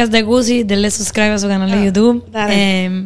podcast 0.00 0.12
de 0.12 0.22
Gucci, 0.22 0.62
denle 0.64 0.90
subscribe 0.90 1.30
a 1.32 1.38
su 1.38 1.46
canal 1.46 1.70
de 1.70 1.76
Ah, 1.76 1.84
YouTube. 1.84 2.24
dale. 2.30 2.54
Eh, 2.86 3.04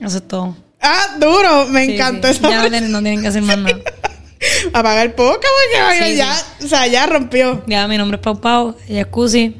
eso 0.00 0.18
es 0.18 0.28
todo. 0.28 0.54
Ah, 0.82 1.16
duro. 1.18 1.66
Me 1.70 1.86
Sí, 1.86 1.92
encantó 1.94 2.28
sí. 2.28 2.34
esa 2.38 2.50
Ya 2.50 2.56
no 2.62 2.68
tienen, 2.68 2.92
no 2.92 3.00
tienen 3.00 3.22
que 3.22 3.28
hacer 3.28 3.42
más 3.42 3.56
nada. 3.58 3.78
Apagar 4.74 5.14
poca 5.14 5.48
porque 5.58 6.04
Sí, 6.10 6.16
ya, 6.16 6.36
o 6.62 6.66
sea, 6.68 6.86
ya 6.88 7.06
rompió. 7.06 7.62
Ya, 7.66 7.88
mi 7.88 7.96
nombre 7.96 8.16
es 8.16 8.22
Pau 8.22 8.38
Pau, 8.38 8.76
ella 8.86 9.00
es 9.02 9.10
Gucci. 9.10 9.56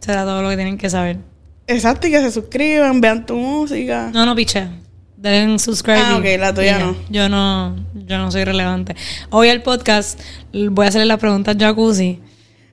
Será 0.00 0.22
todo 0.24 0.42
lo 0.42 0.48
que 0.48 0.54
tienen 0.56 0.78
que 0.78 0.88
saber. 0.88 1.18
Exacto, 1.66 2.06
y 2.06 2.12
que 2.12 2.20
se 2.20 2.30
suscriban, 2.30 3.00
vean 3.00 3.26
tu 3.26 3.34
música. 3.36 4.10
No, 4.14 4.24
no, 4.24 4.36
piche. 4.36 4.68
Deben 5.16 5.58
subscribe. 5.58 5.98
Ah, 5.98 6.16
ok, 6.18 6.24
la 6.38 6.54
tuya 6.54 6.78
no. 6.78 6.96
Yo 7.10 7.28
no, 7.28 7.74
yo 7.94 8.18
no 8.18 8.30
soy 8.30 8.44
relevante. 8.44 8.94
Hoy 9.30 9.48
al 9.48 9.62
podcast 9.62 10.20
voy 10.52 10.86
a 10.86 10.88
hacerle 10.88 11.06
las 11.06 11.18
preguntas 11.18 11.56
yo 11.56 11.66
a 11.66 11.74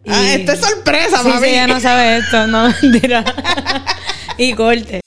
Ah, 0.08 0.24
Y- 0.24 0.42
esto 0.42 0.52
es 0.54 0.60
sorpresa, 0.60 1.22
Sí, 1.22 1.28
mami. 1.28 1.46
sí, 1.48 1.52
ella 1.54 1.68
no 1.68 1.80
sabe 1.80 2.18
esto, 2.18 2.48
no, 2.48 2.74
mentira. 2.82 3.24
y 4.38 4.54
corte. 4.54 5.02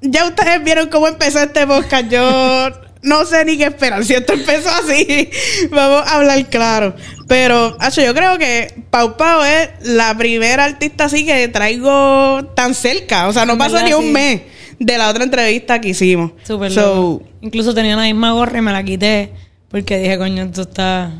Ya 0.00 0.26
ustedes 0.26 0.62
vieron 0.62 0.88
cómo 0.88 1.08
empezó 1.08 1.40
este 1.40 1.66
podcast. 1.66 2.08
Yo 2.10 2.70
no 3.02 3.24
sé 3.24 3.44
ni 3.44 3.56
qué 3.56 3.64
esperar. 3.64 4.04
Si 4.04 4.14
esto 4.14 4.34
empezó 4.34 4.68
así, 4.70 5.30
vamos 5.70 6.06
a 6.06 6.16
hablar 6.16 6.44
claro. 6.46 6.94
Pero, 7.26 7.76
Acho, 7.80 8.02
yo 8.02 8.14
creo 8.14 8.36
que 8.38 8.84
Pau 8.90 9.16
Pau 9.16 9.42
es 9.44 9.70
la 9.80 10.14
primera 10.16 10.64
artista 10.64 11.04
así 11.06 11.24
que 11.24 11.48
traigo 11.48 12.44
tan 12.54 12.74
cerca. 12.74 13.28
O 13.28 13.32
sea, 13.32 13.46
no 13.46 13.56
verdad, 13.56 13.84
ni 13.84 13.94
un 13.94 14.12
mes 14.12 14.42
de 14.78 14.98
la 14.98 15.08
otra 15.10 15.24
entrevista 15.24 15.80
que 15.80 15.90
hicimos. 15.90 16.32
Súper 16.42 16.70
So, 16.72 16.94
loco. 16.94 17.22
Incluso 17.40 17.74
tenía 17.74 17.96
la 17.96 18.02
misma 18.04 18.32
gorra 18.32 18.58
y 18.58 18.62
me 18.62 18.72
la 18.72 18.82
quité 18.82 19.32
porque 19.68 19.98
dije, 19.98 20.18
coño, 20.18 20.44
esto 20.44 20.62
está... 20.62 21.12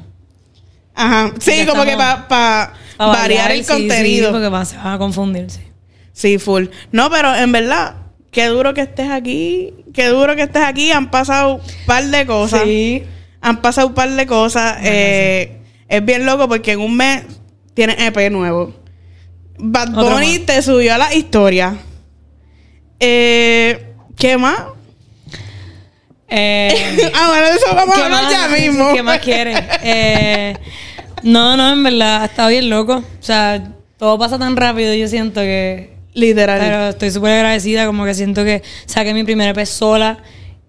Ajá. 0.95 1.33
Sí, 1.41 1.53
Ya 1.59 1.67
como 1.67 1.85
que 1.85 1.97
para 1.97 2.29
pa 2.29 2.73
variar 2.99 3.51
el 3.51 3.65
sí, 3.65 3.73
contenido. 3.73 4.29
Sí, 4.29 4.33
porque 4.33 4.49
va- 4.49 4.65
se 4.65 4.77
van 4.77 4.95
a 4.95 4.99
confundir, 4.99 5.46
sí. 6.13 6.38
Full. 6.38 6.66
No, 6.93 7.11
pero 7.11 7.35
en 7.35 7.51
verdad, 7.51 7.96
qué 8.30 8.46
duro 8.46 8.73
que 8.74 8.83
estés 8.83 9.11
aquí. 9.11 9.74
Qué 9.93 10.07
duro 10.07 10.37
que 10.37 10.43
estés 10.43 10.63
aquí. 10.63 10.93
Han 10.93 11.11
pasado 11.11 11.57
un 11.57 11.61
par 11.87 12.05
de 12.05 12.24
cosas. 12.27 12.63
Sí. 12.63 13.02
Han 13.41 13.61
pasado 13.61 13.89
un 13.89 13.95
par 13.95 14.09
de 14.11 14.27
cosas. 14.27 14.79
Eh, 14.83 15.59
es 15.89 16.05
bien 16.05 16.24
loco 16.24 16.49
porque 16.49 16.73
en 16.73 16.80
un 16.80 16.96
mes 16.96 17.24
tienes 17.74 17.96
EP 17.99 18.30
nuevo. 18.30 18.73
Bad 19.59 19.91
Bunny 19.91 20.39
te 20.41 20.63
subió 20.63 20.95
a 20.95 20.99
la 20.99 21.13
historia. 21.15 21.77
Eh, 23.07 23.85
¿Qué 24.16 24.38
más? 24.38 24.59
Eh, 26.27 27.11
ah, 27.15 27.29
bueno, 27.29 27.46
eso 27.49 27.74
vamos 27.74 27.95
a 27.95 27.99
¿Qué 27.99 28.05
hablar 28.05 28.23
más? 28.23 28.33
ya 28.33 28.49
mismo. 28.49 28.95
¿Qué 28.95 29.02
más 29.02 29.19
quieres? 29.19 29.61
Eh, 29.83 30.57
no, 31.23 31.57
no, 31.57 31.73
en 31.73 31.83
verdad, 31.83 32.23
ha 32.23 32.24
estado 32.24 32.49
bien 32.49 32.71
loco. 32.71 32.96
O 32.96 33.23
sea, 33.23 33.63
todo 33.99 34.19
pasa 34.19 34.38
tan 34.38 34.57
rápido, 34.57 34.95
yo 34.95 35.07
siento 35.09 35.41
que... 35.43 35.93
Literal. 36.15 36.61
Pero 36.61 36.88
estoy 36.88 37.11
súper 37.11 37.33
agradecida, 37.33 37.87
como 37.87 38.05
que 38.05 38.15
siento 38.15 38.45
que 38.45 38.63
saqué 38.87 39.13
mi 39.13 39.24
primer 39.24 39.49
EP 39.49 39.66
sola 39.66 40.18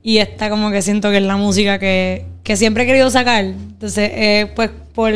y 0.04 0.18
esta 0.18 0.50
como 0.50 0.72
que 0.72 0.82
siento 0.82 1.12
que 1.12 1.18
es 1.18 1.24
la 1.24 1.38
música 1.38 1.78
que, 1.78 2.26
que 2.44 2.58
siempre 2.58 2.84
he 2.84 2.88
querido 2.88 3.10
sacar. 3.12 3.46
Entonces, 3.46 4.12
eh, 4.14 4.52
pues 4.56 4.72
por... 4.94 5.14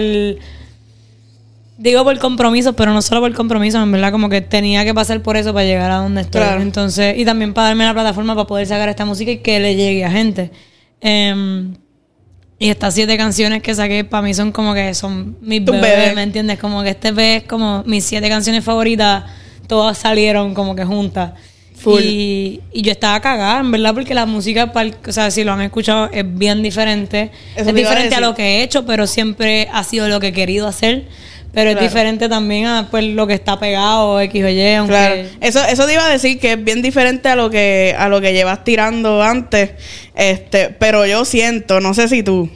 Digo 1.79 2.03
por 2.03 2.19
compromiso, 2.19 2.73
pero 2.73 2.91
no 2.91 3.01
solo 3.01 3.21
por 3.21 3.33
compromiso, 3.33 3.81
en 3.81 3.89
verdad 3.89 4.11
como 4.11 4.27
que 4.27 4.41
tenía 4.41 4.83
que 4.83 4.93
pasar 4.93 5.21
por 5.21 5.37
eso 5.37 5.53
para 5.53 5.65
llegar 5.65 5.89
a 5.91 5.95
donde 5.95 6.21
estoy. 6.21 6.41
Claro. 6.41 6.61
Entonces, 6.61 7.17
y 7.17 7.23
también 7.23 7.53
para 7.53 7.69
darme 7.69 7.85
la 7.85 7.93
plataforma 7.93 8.35
para 8.35 8.47
poder 8.47 8.67
sacar 8.67 8.89
esta 8.89 9.05
música 9.05 9.31
y 9.31 9.37
que 9.37 9.61
le 9.61 9.75
llegue 9.77 10.03
a 10.03 10.11
gente. 10.11 10.51
Em, 10.99 11.73
y 12.59 12.67
estas 12.67 12.95
siete 12.95 13.15
canciones 13.15 13.61
que 13.63 13.73
saqué 13.73 14.03
para 14.03 14.21
mí 14.21 14.33
son 14.33 14.51
como 14.51 14.73
que 14.73 14.93
son 14.93 15.37
mis 15.39 15.63
bebés, 15.63 15.81
bebés. 15.81 16.15
¿me 16.15 16.23
entiendes? 16.23 16.59
Como 16.59 16.83
que 16.83 16.89
este 16.89 17.07
EP 17.07 17.37
es 17.37 17.43
como 17.43 17.81
mis 17.85 18.03
siete 18.03 18.27
canciones 18.27 18.61
favoritas, 18.61 19.23
todas 19.65 19.97
salieron 19.97 20.53
como 20.53 20.75
que 20.75 20.83
juntas. 20.83 21.31
Full. 21.75 22.01
Y, 22.01 22.61
y 22.73 22.81
yo 22.81 22.91
estaba 22.91 23.21
cagada, 23.21 23.61
en 23.61 23.71
verdad, 23.71 23.93
porque 23.93 24.13
la 24.13 24.25
música, 24.25 24.69
o 25.07 25.11
sea, 25.13 25.31
si 25.31 25.45
lo 25.45 25.53
han 25.53 25.61
escuchado, 25.61 26.09
es 26.11 26.25
bien 26.27 26.61
diferente. 26.61 27.31
Eso 27.55 27.61
es 27.61 27.67
a 27.69 27.71
diferente 27.71 28.15
a, 28.15 28.19
decir. 28.19 28.19
lo 28.19 28.35
que 28.35 28.43
he 28.43 28.63
hecho, 28.63 28.85
pero 28.85 29.07
siempre 29.07 29.69
ha 29.71 29.85
sido 29.85 30.09
lo 30.09 30.19
que 30.19 30.27
he 30.27 30.33
querido 30.33 30.67
hacer. 30.67 31.07
Pero 31.53 31.71
Claro. 31.71 31.85
es 31.85 31.91
diferente 31.91 32.29
también 32.29 32.67
a 32.67 32.87
pues, 32.91 33.03
lo 33.05 33.25
que 33.25 33.33
está 33.33 33.59
pegado, 33.59 34.19
X 34.21 34.43
o 34.43 34.49
Y, 34.49 34.73
aunque... 34.75 34.93
Claro. 34.93 35.21
Eso, 35.41 35.63
eso 35.65 35.85
te 35.87 35.93
iba 35.93 36.05
a 36.05 36.09
decir 36.09 36.39
que 36.39 36.53
es 36.53 36.63
bien 36.63 36.81
diferente 36.81 37.27
a 37.29 37.35
lo 37.35 37.49
que, 37.49 37.95
a 37.97 38.07
lo 38.07 38.21
que 38.21 38.33
llevas 38.33 38.63
tirando 38.63 39.23
antes. 39.23 39.71
Este, 40.15 40.69
pero 40.69 41.05
yo 41.05 41.25
siento, 41.25 41.81
no 41.81 41.93
sé 41.93 42.07
si 42.07 42.21
tú, 42.21 42.49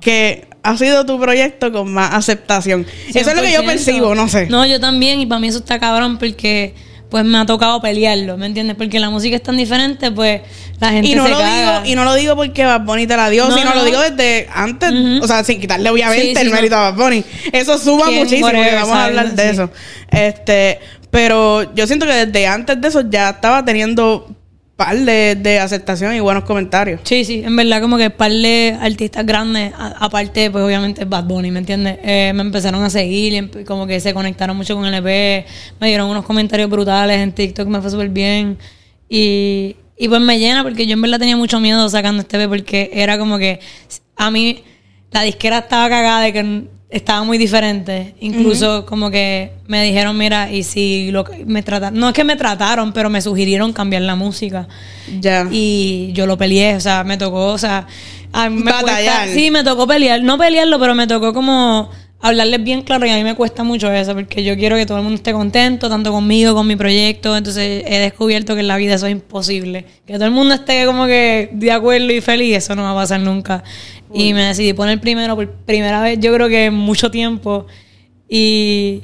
que 0.00 0.46
ha 0.62 0.76
sido 0.76 1.06
tu 1.06 1.18
proyecto 1.20 1.72
con 1.72 1.92
más 1.92 2.12
aceptación. 2.14 2.86
Eso 3.14 3.30
es 3.30 3.36
lo 3.36 3.42
que 3.42 3.52
yo 3.52 3.62
100%. 3.62 3.66
percibo, 3.66 4.14
no 4.14 4.28
sé. 4.28 4.46
No, 4.48 4.66
yo 4.66 4.80
también, 4.80 5.20
y 5.20 5.26
para 5.26 5.38
mí 5.40 5.48
eso 5.48 5.58
está 5.58 5.78
cabrón 5.78 6.18
porque 6.18 6.74
pues 7.10 7.24
me 7.24 7.38
ha 7.38 7.44
tocado 7.46 7.80
pelearlo, 7.82 8.36
¿me 8.36 8.46
entiendes? 8.46 8.76
Porque 8.76 8.98
la 9.00 9.10
música 9.10 9.34
es 9.36 9.42
tan 9.42 9.56
diferente, 9.56 10.10
pues 10.12 10.40
la 10.78 10.90
gente 10.92 11.08
y 11.08 11.14
no 11.14 11.24
se 11.24 11.30
lo 11.30 11.38
caga. 11.38 11.80
digo, 11.82 11.92
y 11.92 11.94
no 11.96 12.04
lo 12.04 12.14
digo 12.14 12.36
porque 12.36 12.64
Bad 12.64 12.82
Bunny 12.82 13.06
te 13.06 13.16
la 13.16 13.28
dio, 13.28 13.48
No, 13.48 13.56
sino 13.58 13.70
no. 13.70 13.76
lo 13.76 13.84
digo 13.84 14.00
desde 14.00 14.48
antes, 14.54 14.92
o 15.20 15.26
sea, 15.26 15.42
sin 15.44 15.60
quitarle 15.60 15.90
obviamente 15.90 16.22
Sí, 16.28 16.34
sí, 16.36 16.40
el 16.42 16.48
no. 16.50 16.54
mérito 16.54 16.76
a 16.76 16.90
Bad 16.90 16.94
Bunny. 17.04 17.24
Eso 17.52 17.76
suma 17.78 18.10
muchísimo, 18.10 18.48
vamos 18.52 18.90
a 18.96 19.04
hablar 19.06 19.32
de 19.34 19.42
Sí. 19.42 19.48
eso. 19.50 19.70
Este, 20.10 20.78
pero 21.10 21.74
yo 21.74 21.86
siento 21.86 22.06
que 22.06 22.12
desde 22.26 22.46
antes 22.46 22.80
de 22.80 22.86
eso 22.88 23.02
ya 23.10 23.30
estaba 23.30 23.64
teniendo 23.64 24.28
par 24.80 24.98
de, 24.98 25.34
de 25.34 25.58
aceptación 25.58 26.14
y 26.14 26.20
buenos 26.20 26.44
comentarios. 26.44 27.02
Sí, 27.04 27.26
sí, 27.26 27.42
en 27.44 27.54
verdad 27.54 27.82
como 27.82 27.98
que 27.98 28.08
par 28.08 28.32
de 28.32 28.78
artistas 28.80 29.26
grandes, 29.26 29.74
aparte 29.76 30.50
pues 30.50 30.64
obviamente 30.64 31.04
Bad 31.04 31.24
Bunny, 31.24 31.50
¿me 31.50 31.58
entiendes? 31.58 31.98
Eh, 32.02 32.32
me 32.34 32.40
empezaron 32.40 32.82
a 32.82 32.88
seguir 32.88 33.34
y 33.34 33.36
empe- 33.36 33.66
como 33.66 33.86
que 33.86 34.00
se 34.00 34.14
conectaron 34.14 34.56
mucho 34.56 34.74
con 34.74 34.86
el 34.86 34.94
EP, 34.94 35.44
me 35.78 35.88
dieron 35.88 36.08
unos 36.08 36.24
comentarios 36.24 36.70
brutales 36.70 37.18
en 37.18 37.32
TikTok, 37.32 37.68
me 37.68 37.82
fue 37.82 37.90
súper 37.90 38.08
bien 38.08 38.56
y, 39.06 39.76
y 39.98 40.08
pues 40.08 40.22
me 40.22 40.38
llena 40.38 40.62
porque 40.62 40.86
yo 40.86 40.94
en 40.94 41.02
verdad 41.02 41.18
tenía 41.18 41.36
mucho 41.36 41.60
miedo 41.60 41.86
sacando 41.90 42.22
este 42.22 42.42
EP 42.42 42.48
porque 42.48 42.90
era 42.94 43.18
como 43.18 43.36
que 43.36 43.60
a 44.16 44.30
mí 44.30 44.64
la 45.10 45.20
disquera 45.24 45.58
estaba 45.58 45.90
cagada 45.90 46.22
de 46.22 46.32
que 46.32 46.64
estaba 46.90 47.22
muy 47.22 47.38
diferente, 47.38 48.14
incluso 48.20 48.84
como 48.84 49.10
que 49.10 49.52
me 49.68 49.82
dijeron, 49.84 50.18
mira, 50.18 50.50
y 50.50 50.64
si 50.64 51.10
lo 51.12 51.24
me 51.46 51.62
trataron, 51.62 51.98
no 52.00 52.08
es 52.08 52.14
que 52.14 52.24
me 52.24 52.34
trataron, 52.36 52.92
pero 52.92 53.08
me 53.08 53.22
sugirieron 53.22 53.72
cambiar 53.72 54.02
la 54.02 54.16
música. 54.16 54.66
Ya. 55.20 55.46
Y 55.50 56.10
yo 56.14 56.26
lo 56.26 56.36
peleé, 56.36 56.74
o 56.76 56.80
sea, 56.80 57.04
me 57.04 57.16
tocó, 57.16 57.46
o 57.52 57.58
sea, 57.58 57.86
a 58.32 58.50
mí 58.50 58.56
me 58.62 58.72
Batallar. 58.72 59.24
cuesta- 59.26 59.34
sí, 59.34 59.50
me 59.50 59.62
tocó 59.62 59.86
pelear, 59.86 60.22
no 60.22 60.36
pelearlo, 60.36 60.78
pero 60.80 60.94
me 60.96 61.06
tocó 61.06 61.32
como 61.32 61.90
hablarles 62.22 62.62
bien 62.62 62.82
claro 62.82 63.06
y 63.06 63.10
a 63.10 63.16
mí 63.16 63.24
me 63.24 63.34
cuesta 63.34 63.62
mucho 63.64 63.90
eso, 63.90 64.12
porque 64.14 64.44
yo 64.44 64.54
quiero 64.56 64.76
que 64.76 64.84
todo 64.84 64.98
el 64.98 65.04
mundo 65.04 65.16
esté 65.16 65.32
contento, 65.32 65.88
tanto 65.88 66.10
conmigo, 66.12 66.54
con 66.54 66.66
mi 66.66 66.76
proyecto, 66.76 67.34
entonces 67.36 67.82
he 67.86 67.98
descubierto 67.98 68.54
que 68.54 68.60
en 68.60 68.68
la 68.68 68.76
vida 68.76 68.94
eso 68.96 69.06
es 69.06 69.12
imposible, 69.12 69.86
que 70.06 70.14
todo 70.14 70.26
el 70.26 70.30
mundo 70.32 70.52
esté 70.54 70.84
como 70.84 71.06
que 71.06 71.48
de 71.52 71.72
acuerdo 71.72 72.12
y 72.12 72.20
feliz, 72.20 72.56
eso 72.58 72.74
no 72.74 72.82
va 72.82 72.90
a 72.90 72.94
pasar 72.94 73.20
nunca. 73.20 73.62
Y 74.12 74.34
me 74.34 74.44
decidí 74.44 74.72
poner 74.72 75.00
primero 75.00 75.36
por 75.36 75.50
primera 75.50 76.00
vez, 76.02 76.18
yo 76.20 76.34
creo 76.34 76.48
que 76.48 76.66
en 76.66 76.74
mucho 76.74 77.10
tiempo, 77.10 77.66
y... 78.28 79.02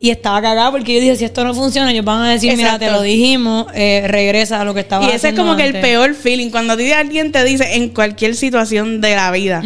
Y 0.00 0.10
estaba 0.10 0.40
cagada 0.40 0.70
porque 0.70 0.94
yo 0.94 1.00
dije, 1.00 1.16
si 1.16 1.24
esto 1.24 1.42
no 1.42 1.52
funciona, 1.54 1.90
ellos 1.90 2.04
van 2.04 2.22
a 2.22 2.30
decir, 2.30 2.56
mira, 2.56 2.78
te 2.78 2.88
lo 2.88 3.02
dijimos, 3.02 3.66
eh, 3.74 4.04
regresa 4.06 4.60
a 4.60 4.64
lo 4.64 4.72
que 4.72 4.80
estaba 4.80 5.04
Y 5.04 5.10
ese 5.10 5.30
es 5.30 5.34
como 5.34 5.56
que 5.56 5.64
el 5.64 5.80
peor 5.80 6.14
feeling. 6.14 6.50
Cuando 6.50 6.74
a 6.74 6.76
ti 6.76 6.92
alguien 6.92 7.32
te 7.32 7.42
dice 7.42 7.74
en 7.74 7.88
cualquier 7.88 8.36
situación 8.36 9.00
de 9.00 9.16
la 9.16 9.32
vida, 9.32 9.60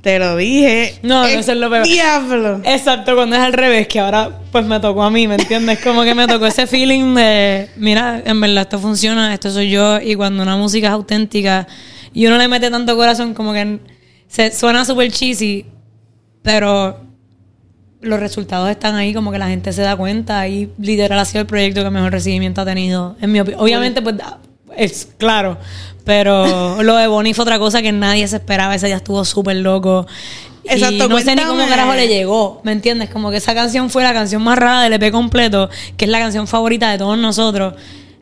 te 0.00 0.18
lo 0.18 0.38
dije. 0.38 0.94
No, 1.02 1.24
no, 1.24 1.26
es 1.26 1.46
lo 1.48 1.68
peor. 1.68 1.86
Diablo. 1.86 2.62
Exacto, 2.64 3.14
cuando 3.14 3.36
es 3.36 3.42
al 3.42 3.52
revés, 3.52 3.86
que 3.86 4.00
ahora 4.00 4.30
pues 4.50 4.64
me 4.64 4.80
tocó 4.80 5.02
a 5.02 5.10
mí, 5.10 5.28
¿me 5.28 5.34
entiendes? 5.34 5.78
Como 5.80 6.02
que 6.02 6.14
me 6.14 6.26
tocó 6.26 6.46
ese 6.46 6.66
feeling 6.66 7.14
de, 7.14 7.68
mira, 7.76 8.22
en 8.24 8.40
verdad 8.40 8.62
esto 8.62 8.78
funciona, 8.78 9.34
esto 9.34 9.50
soy 9.50 9.68
yo, 9.68 10.00
y 10.00 10.14
cuando 10.14 10.42
una 10.42 10.56
música 10.56 10.86
es 10.86 10.92
auténtica 10.94 11.68
y 12.14 12.26
uno 12.26 12.38
le 12.38 12.48
mete 12.48 12.70
tanto 12.70 12.96
corazón, 12.96 13.34
como 13.34 13.52
que 13.52 13.80
se 14.28 14.50
suena 14.52 14.84
súper 14.84 15.12
cheesy, 15.12 15.66
pero 16.42 17.00
los 18.00 18.20
resultados 18.20 18.70
están 18.70 18.94
ahí, 18.94 19.12
como 19.12 19.32
que 19.32 19.38
la 19.38 19.48
gente 19.48 19.72
se 19.72 19.82
da 19.82 19.96
cuenta, 19.96 20.46
y 20.48 20.70
literal 20.78 21.18
ha 21.18 21.24
sido 21.24 21.42
el 21.42 21.46
proyecto 21.46 21.82
que 21.82 21.90
mejor 21.90 22.12
recibimiento 22.12 22.60
ha 22.60 22.64
tenido, 22.64 23.16
en 23.20 23.32
mi 23.32 23.40
opinión. 23.40 23.60
Obviamente, 23.60 24.00
pues 24.00 24.16
es 24.76 25.08
claro, 25.18 25.58
pero 26.04 26.82
lo 26.82 26.96
de 26.96 27.06
Bonnie 27.06 27.34
fue 27.34 27.42
otra 27.42 27.58
cosa 27.58 27.82
que 27.82 27.92
nadie 27.92 28.28
se 28.28 28.36
esperaba, 28.36 28.74
ese 28.74 28.86
día 28.86 28.96
estuvo 28.96 29.24
súper 29.24 29.56
loco. 29.56 30.06
Exacto, 30.64 31.04
y 31.04 31.08
no 31.08 31.18
sé 31.18 31.36
ni 31.36 31.42
cómo 31.42 31.56
cuéntame. 31.56 31.70
carajo 31.70 31.94
le 31.94 32.08
llegó, 32.08 32.60
¿me 32.64 32.72
entiendes? 32.72 33.10
Como 33.10 33.30
que 33.30 33.36
esa 33.36 33.54
canción 33.54 33.90
fue 33.90 34.02
la 34.02 34.12
canción 34.12 34.42
más 34.42 34.58
rara 34.58 34.82
del 34.82 34.94
EP 34.94 35.10
completo, 35.10 35.68
que 35.96 36.06
es 36.06 36.10
la 36.10 36.18
canción 36.18 36.46
favorita 36.46 36.90
de 36.90 36.98
todos 36.98 37.18
nosotros. 37.18 37.74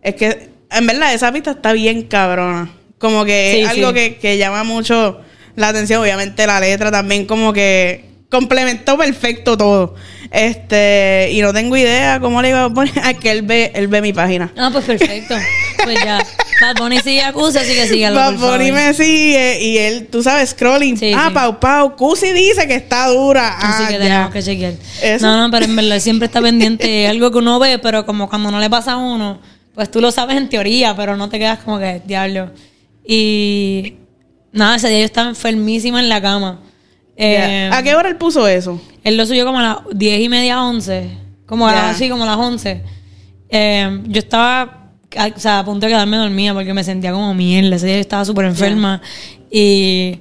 Es 0.02 0.14
que, 0.16 0.50
en 0.70 0.86
verdad, 0.86 1.14
esa 1.14 1.30
pista 1.32 1.52
está 1.52 1.72
bien 1.72 2.02
cabrona. 2.02 2.70
Como 3.02 3.24
que 3.24 3.52
Sí, 3.56 3.64
algo 3.64 3.88
sí. 3.88 3.94
que, 3.94 4.16
que 4.18 4.38
llama 4.38 4.62
mucho 4.62 5.20
la 5.56 5.68
atención. 5.68 6.00
Obviamente, 6.00 6.46
la 6.46 6.60
letra 6.60 6.92
también, 6.92 7.26
como 7.26 7.52
que 7.52 8.04
complementó 8.30 8.96
perfecto 8.96 9.58
todo. 9.58 9.96
Este, 10.30 11.30
y 11.32 11.40
no 11.42 11.52
tengo 11.52 11.76
idea 11.76 12.20
cómo 12.20 12.40
le 12.40 12.50
iba 12.50 12.64
a 12.64 12.70
poner. 12.70 12.96
a 13.02 13.12
que 13.12 13.32
él 13.32 13.42
ve, 13.42 13.72
él 13.74 13.88
ve 13.88 14.00
mi 14.00 14.12
página. 14.12 14.52
Ah, 14.56 14.70
pues 14.72 14.84
perfecto. 14.84 15.34
Pues 15.82 15.98
ya. 16.02 16.24
Bad 16.60 16.76
Bunny 16.76 17.00
sigue 17.00 17.22
a 17.22 17.32
Cusi, 17.32 17.58
así 17.58 17.74
que 17.74 17.88
síguelo, 17.88 18.14
Bad. 18.14 18.34
Bunny 18.34 18.70
me 18.70 18.94
sigue 18.94 19.60
y 19.60 19.78
él, 19.78 20.06
tú 20.06 20.22
sabes, 20.22 20.50
scrolling. 20.50 20.96
Sí, 20.96 21.12
ah, 21.12 21.24
sí. 21.26 21.34
Pau 21.34 21.58
Pau, 21.58 21.96
Cusi 21.96 22.30
dice 22.30 22.68
que 22.68 22.76
está 22.76 23.08
dura. 23.08 23.58
Así 23.58 23.82
ah, 23.82 23.88
que 23.88 23.94
ya. 23.94 23.98
tenemos 23.98 24.30
que 24.30 24.42
chequear. 24.44 24.74
Eso. 25.02 25.26
No, 25.26 25.36
no, 25.38 25.50
pero 25.50 25.64
en 25.64 25.74
verdad 25.74 25.98
siempre 25.98 26.26
está 26.26 26.40
pendiente. 26.40 27.08
Algo 27.08 27.32
que 27.32 27.38
uno 27.38 27.58
ve, 27.58 27.80
pero 27.80 28.06
como 28.06 28.28
cuando 28.28 28.52
no 28.52 28.60
le 28.60 28.70
pasa 28.70 28.92
a 28.92 28.96
uno, 28.96 29.40
pues 29.74 29.90
tú 29.90 30.00
lo 30.00 30.12
sabes 30.12 30.36
en 30.36 30.48
teoría, 30.48 30.94
pero 30.94 31.16
no 31.16 31.28
te 31.28 31.40
quedas 31.40 31.58
como 31.58 31.80
que, 31.80 32.00
diablo. 32.06 32.52
Y 33.04 33.94
nada, 34.52 34.76
ese 34.76 34.88
día 34.88 35.00
yo 35.00 35.04
estaba 35.04 35.28
enfermísima 35.28 36.00
en 36.00 36.08
la 36.08 36.20
cama. 36.20 36.60
Eh. 37.16 37.68
¿A 37.72 37.82
qué 37.82 37.94
hora 37.94 38.08
él 38.08 38.16
puso 38.16 38.46
eso? 38.46 38.80
Él 39.04 39.16
lo 39.16 39.26
subió 39.26 39.44
como 39.44 39.58
a 39.58 39.62
las 39.62 39.78
10 39.92 40.20
y 40.20 40.28
media, 40.28 40.62
11. 40.64 41.10
Como 41.46 41.68
a 41.68 41.72
las, 41.72 41.96
así, 41.96 42.08
como 42.08 42.24
a 42.24 42.26
las 42.26 42.36
11. 42.36 42.82
Eh, 43.48 44.00
yo 44.06 44.18
estaba, 44.18 44.90
a, 45.16 45.26
o 45.26 45.38
sea, 45.38 45.58
a 45.58 45.64
punto 45.64 45.86
de 45.86 45.92
quedarme 45.92 46.16
dormida 46.16 46.54
porque 46.54 46.72
me 46.72 46.84
sentía 46.84 47.12
como 47.12 47.34
mierda. 47.34 47.76
Ese 47.76 47.86
día 47.86 47.96
yo 47.96 48.00
estaba 48.00 48.24
súper 48.24 48.46
enferma. 48.46 49.02
Y 49.50 50.18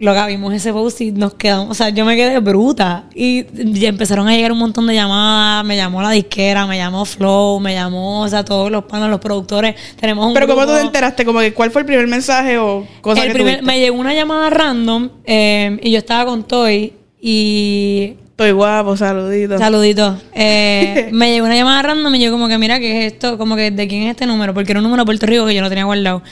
lo 0.00 0.14
que 0.14 0.26
vimos 0.28 0.54
ese 0.54 0.72
post 0.72 1.02
y 1.02 1.12
nos 1.12 1.34
quedamos, 1.34 1.70
o 1.70 1.74
sea, 1.74 1.90
yo 1.90 2.06
me 2.06 2.16
quedé 2.16 2.38
bruta. 2.40 3.04
Y 3.14 3.44
empezaron 3.84 4.26
a 4.28 4.34
llegar 4.34 4.50
un 4.50 4.58
montón 4.58 4.86
de 4.86 4.94
llamadas. 4.94 5.62
Me 5.64 5.76
llamó 5.76 6.00
la 6.00 6.10
disquera, 6.10 6.66
me 6.66 6.78
llamó 6.78 7.04
Flow, 7.04 7.60
me 7.60 7.74
llamó, 7.74 8.22
o 8.22 8.28
sea, 8.28 8.42
todos 8.42 8.70
los 8.70 8.84
panos, 8.84 9.10
los 9.10 9.20
productores. 9.20 9.76
Tenemos 10.00 10.26
un 10.26 10.32
Pero 10.34 10.46
¿cómo 10.46 10.66
tú 10.66 10.72
te 10.72 10.80
enteraste? 10.80 11.24
Como 11.26 11.40
que 11.40 11.52
¿cuál 11.52 11.70
fue 11.70 11.82
el 11.82 11.86
primer 11.86 12.06
mensaje 12.06 12.56
o 12.56 12.86
cosa 13.02 13.20
el 13.22 13.28
que 13.28 13.34
primer- 13.34 13.62
me 13.62 13.78
llegó 13.78 13.98
una 14.00 14.14
llamada 14.14 14.48
random 14.48 15.10
eh, 15.24 15.78
y 15.82 15.90
yo 15.90 15.98
estaba 15.98 16.24
con 16.24 16.44
Toy 16.44 16.94
y 17.20 18.14
Estoy 18.40 18.52
guapo, 18.52 18.96
saludito. 18.96 19.58
Saludito. 19.58 20.16
Eh, 20.34 21.08
me 21.12 21.30
llegó 21.30 21.44
una 21.44 21.56
llamada 21.56 21.82
random 21.82 22.14
y 22.14 22.20
yo 22.20 22.30
como 22.32 22.48
que, 22.48 22.56
mira, 22.56 22.78
¿qué 22.80 23.04
es 23.04 23.12
esto? 23.12 23.36
Como 23.36 23.54
que, 23.54 23.70
¿de 23.70 23.86
quién 23.86 24.04
es 24.04 24.12
este 24.12 24.24
número? 24.24 24.54
Porque 24.54 24.72
era 24.72 24.78
un 24.78 24.84
número 24.84 25.02
de 25.02 25.04
Puerto 25.04 25.26
Rico 25.26 25.44
que 25.44 25.54
yo 25.54 25.60
no 25.60 25.68
tenía 25.68 25.84
guardado. 25.84 26.22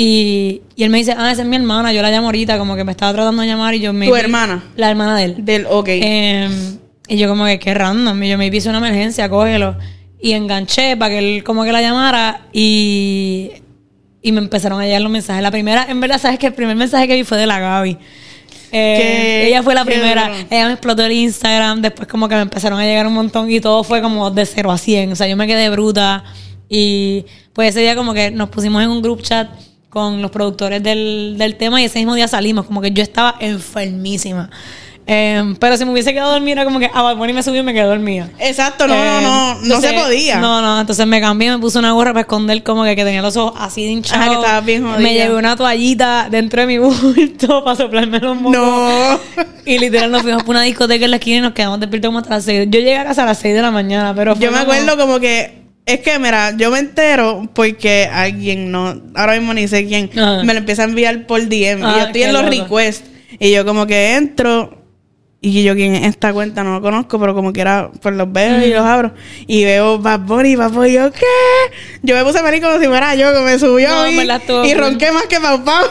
Y, 0.00 0.62
y 0.76 0.84
él 0.84 0.90
me 0.90 0.98
dice, 0.98 1.12
ah, 1.18 1.32
esa 1.32 1.42
es 1.42 1.48
mi 1.48 1.56
hermana, 1.56 1.92
yo 1.92 2.02
la 2.02 2.12
llamo 2.12 2.28
ahorita, 2.28 2.56
como 2.56 2.76
que 2.76 2.84
me 2.84 2.92
estaba 2.92 3.12
tratando 3.12 3.42
de 3.42 3.48
llamar 3.48 3.74
y 3.74 3.80
yo 3.80 3.92
me... 3.92 4.06
¿Tu 4.06 4.14
hermana? 4.14 4.62
La 4.76 4.90
hermana 4.90 5.16
de 5.16 5.24
él. 5.24 5.44
Del, 5.44 5.66
ok. 5.68 5.88
Eh, 5.88 6.48
y 7.08 7.16
yo 7.16 7.28
como 7.28 7.46
que, 7.46 7.58
qué 7.58 7.74
random. 7.74 8.22
Y 8.22 8.28
yo 8.28 8.38
me 8.38 8.46
hice 8.46 8.68
una 8.68 8.78
emergencia, 8.78 9.28
cógelo. 9.28 9.76
Y 10.22 10.34
enganché 10.34 10.96
para 10.96 11.10
que 11.10 11.18
él 11.18 11.42
como 11.42 11.64
que 11.64 11.72
la 11.72 11.82
llamara 11.82 12.46
y... 12.52 13.50
Y 14.22 14.30
me 14.30 14.38
empezaron 14.38 14.80
a 14.80 14.84
llegar 14.84 15.00
los 15.00 15.10
mensajes. 15.10 15.42
La 15.42 15.50
primera, 15.50 15.86
en 15.88 16.00
verdad, 16.00 16.20
¿sabes 16.20 16.38
que 16.38 16.46
El 16.46 16.54
primer 16.54 16.76
mensaje 16.76 17.08
que 17.08 17.16
vi 17.16 17.24
fue 17.24 17.36
de 17.36 17.46
la 17.46 17.58
Gaby. 17.58 17.98
Eh, 18.70 19.48
ella 19.48 19.64
fue 19.64 19.74
la 19.74 19.84
primera. 19.84 20.30
Ella 20.48 20.66
me 20.66 20.72
explotó 20.74 21.04
el 21.04 21.10
Instagram. 21.10 21.82
Después 21.82 22.06
como 22.06 22.28
que 22.28 22.36
me 22.36 22.42
empezaron 22.42 22.78
a 22.78 22.84
llegar 22.84 23.04
un 23.08 23.14
montón 23.14 23.50
y 23.50 23.58
todo 23.58 23.82
fue 23.82 24.00
como 24.00 24.30
de 24.30 24.46
0 24.46 24.70
a 24.70 24.78
100. 24.78 25.10
O 25.10 25.16
sea, 25.16 25.26
yo 25.26 25.36
me 25.36 25.48
quedé 25.48 25.68
bruta. 25.70 26.22
Y 26.68 27.26
pues 27.52 27.70
ese 27.70 27.80
día 27.80 27.96
como 27.96 28.14
que 28.14 28.30
nos 28.30 28.48
pusimos 28.50 28.80
en 28.80 28.90
un 28.90 29.02
group 29.02 29.22
chat 29.22 29.48
con 29.90 30.20
los 30.22 30.30
productores 30.30 30.82
del, 30.82 31.36
del 31.38 31.56
tema 31.56 31.80
y 31.80 31.84
ese 31.84 31.98
mismo 31.98 32.14
día 32.14 32.28
salimos. 32.28 32.66
Como 32.66 32.80
que 32.80 32.90
yo 32.90 33.02
estaba 33.02 33.34
enfermísima. 33.40 34.50
Eh, 35.10 35.54
pero 35.58 35.74
si 35.78 35.86
me 35.86 35.92
hubiese 35.92 36.12
quedado 36.12 36.32
dormida, 36.32 36.64
como 36.64 36.78
que 36.78 36.90
a 36.92 37.00
Bad 37.00 37.16
Bunny 37.16 37.32
me 37.32 37.42
subió 37.42 37.60
y 37.60 37.64
me 37.64 37.72
quedé 37.72 37.84
dormida. 37.84 38.28
Exacto, 38.38 38.86
no, 38.86 38.92
Eh, 38.94 38.98
no, 38.98 39.20
no, 39.22 39.54
no 39.54 39.62
entonces, 39.62 39.90
se 39.92 39.96
podía. 39.98 40.36
No, 40.38 40.60
no, 40.60 40.78
entonces 40.80 41.06
me 41.06 41.18
cambié, 41.18 41.50
me 41.50 41.58
puse 41.58 41.78
una 41.78 41.92
gorra 41.92 42.10
para 42.12 42.20
esconder 42.20 42.62
como 42.62 42.84
que, 42.84 42.94
que 42.94 43.04
tenía 43.04 43.22
los 43.22 43.34
ojos 43.38 43.58
así 43.58 43.84
de 43.86 43.92
hinchados. 43.92 44.20
Ajá, 44.20 44.28
que 44.34 44.36
estabas 44.36 44.64
bien 44.66 44.82
jodida. 44.82 44.98
Me 44.98 45.14
llevé 45.14 45.34
una 45.34 45.56
toallita 45.56 46.28
dentro 46.30 46.60
de 46.60 46.66
mi 46.66 46.76
bulto 46.78 47.64
para 47.64 47.74
soplarme 47.74 48.18
los 48.20 48.36
mocos. 48.38 48.58
No. 48.58 49.18
Y 49.64 49.78
literal 49.78 50.10
nos 50.10 50.20
fuimos 50.20 50.42
por 50.42 50.50
una 50.56 50.62
discoteca 50.64 51.06
en 51.06 51.10
la 51.12 51.16
esquina 51.16 51.38
y 51.38 51.40
nos 51.40 51.52
quedamos 51.54 51.80
despiertos 51.80 52.08
como 52.10 52.18
hasta 52.18 52.34
las 52.34 52.44
6. 52.44 52.68
Yo 52.70 52.78
llegué 52.80 52.98
a 52.98 53.04
casa 53.04 53.22
a 53.22 53.26
las 53.26 53.38
6 53.38 53.54
de 53.54 53.62
la 53.62 53.70
mañana, 53.70 54.12
pero 54.14 54.36
fue 54.36 54.44
Yo 54.44 54.52
me 54.52 54.58
como- 54.58 54.72
acuerdo 54.72 54.98
como 54.98 55.20
que 55.20 55.57
es 55.88 56.00
que 56.00 56.18
mira, 56.18 56.54
yo 56.56 56.70
me 56.70 56.78
entero 56.78 57.48
porque 57.54 58.08
alguien 58.12 58.70
no, 58.70 59.00
ahora 59.14 59.34
mismo 59.34 59.52
ni 59.54 59.66
sé 59.68 59.86
quién, 59.86 60.10
Ajá. 60.16 60.42
me 60.44 60.52
lo 60.52 60.60
empieza 60.60 60.82
a 60.82 60.84
enviar 60.86 61.26
por 61.26 61.40
DM 61.48 61.80
y 61.80 61.82
Ah, 61.82 61.94
yo 61.98 62.04
estoy 62.06 62.22
en 62.22 62.32
los 62.32 62.42
loco. 62.44 62.76
requests 62.78 63.08
y 63.38 63.50
yo 63.52 63.64
como 63.64 63.86
que 63.86 64.14
entro 64.14 64.74
y 65.40 65.62
yo 65.62 65.74
quién 65.76 65.94
es 65.94 66.04
esta 66.06 66.32
cuenta 66.32 66.64
no 66.64 66.72
lo 66.74 66.82
conozco, 66.82 67.18
pero 67.20 67.32
como 67.34 67.52
quiera 67.52 67.90
pues 68.02 68.14
los 68.16 68.30
veo 68.32 68.64
y 68.66 68.70
los 68.70 68.80
abro 68.84 69.12
y 69.46 69.64
veo 69.64 69.98
Bad 69.98 70.20
Bunny, 70.20 70.56
Bad 70.56 70.72
Bunny, 70.72 70.88
y 70.90 70.94
yo 70.94 71.12
¿qué? 71.12 71.20
Yo 72.02 72.16
me 72.16 72.24
puse 72.24 72.38
a 72.40 72.42
venir 72.42 72.60
como 72.60 72.78
si 72.80 72.86
fuera 72.86 73.14
yo 73.14 73.32
que 73.32 73.40
me 73.40 73.58
subió 73.58 73.88
No, 73.88 74.10
y 74.10 74.16
cool. 74.46 74.74
ronqué 74.78 75.12
más 75.12 75.24
que 75.26 75.38
Pau 75.40 75.62
Pau. 75.64 75.86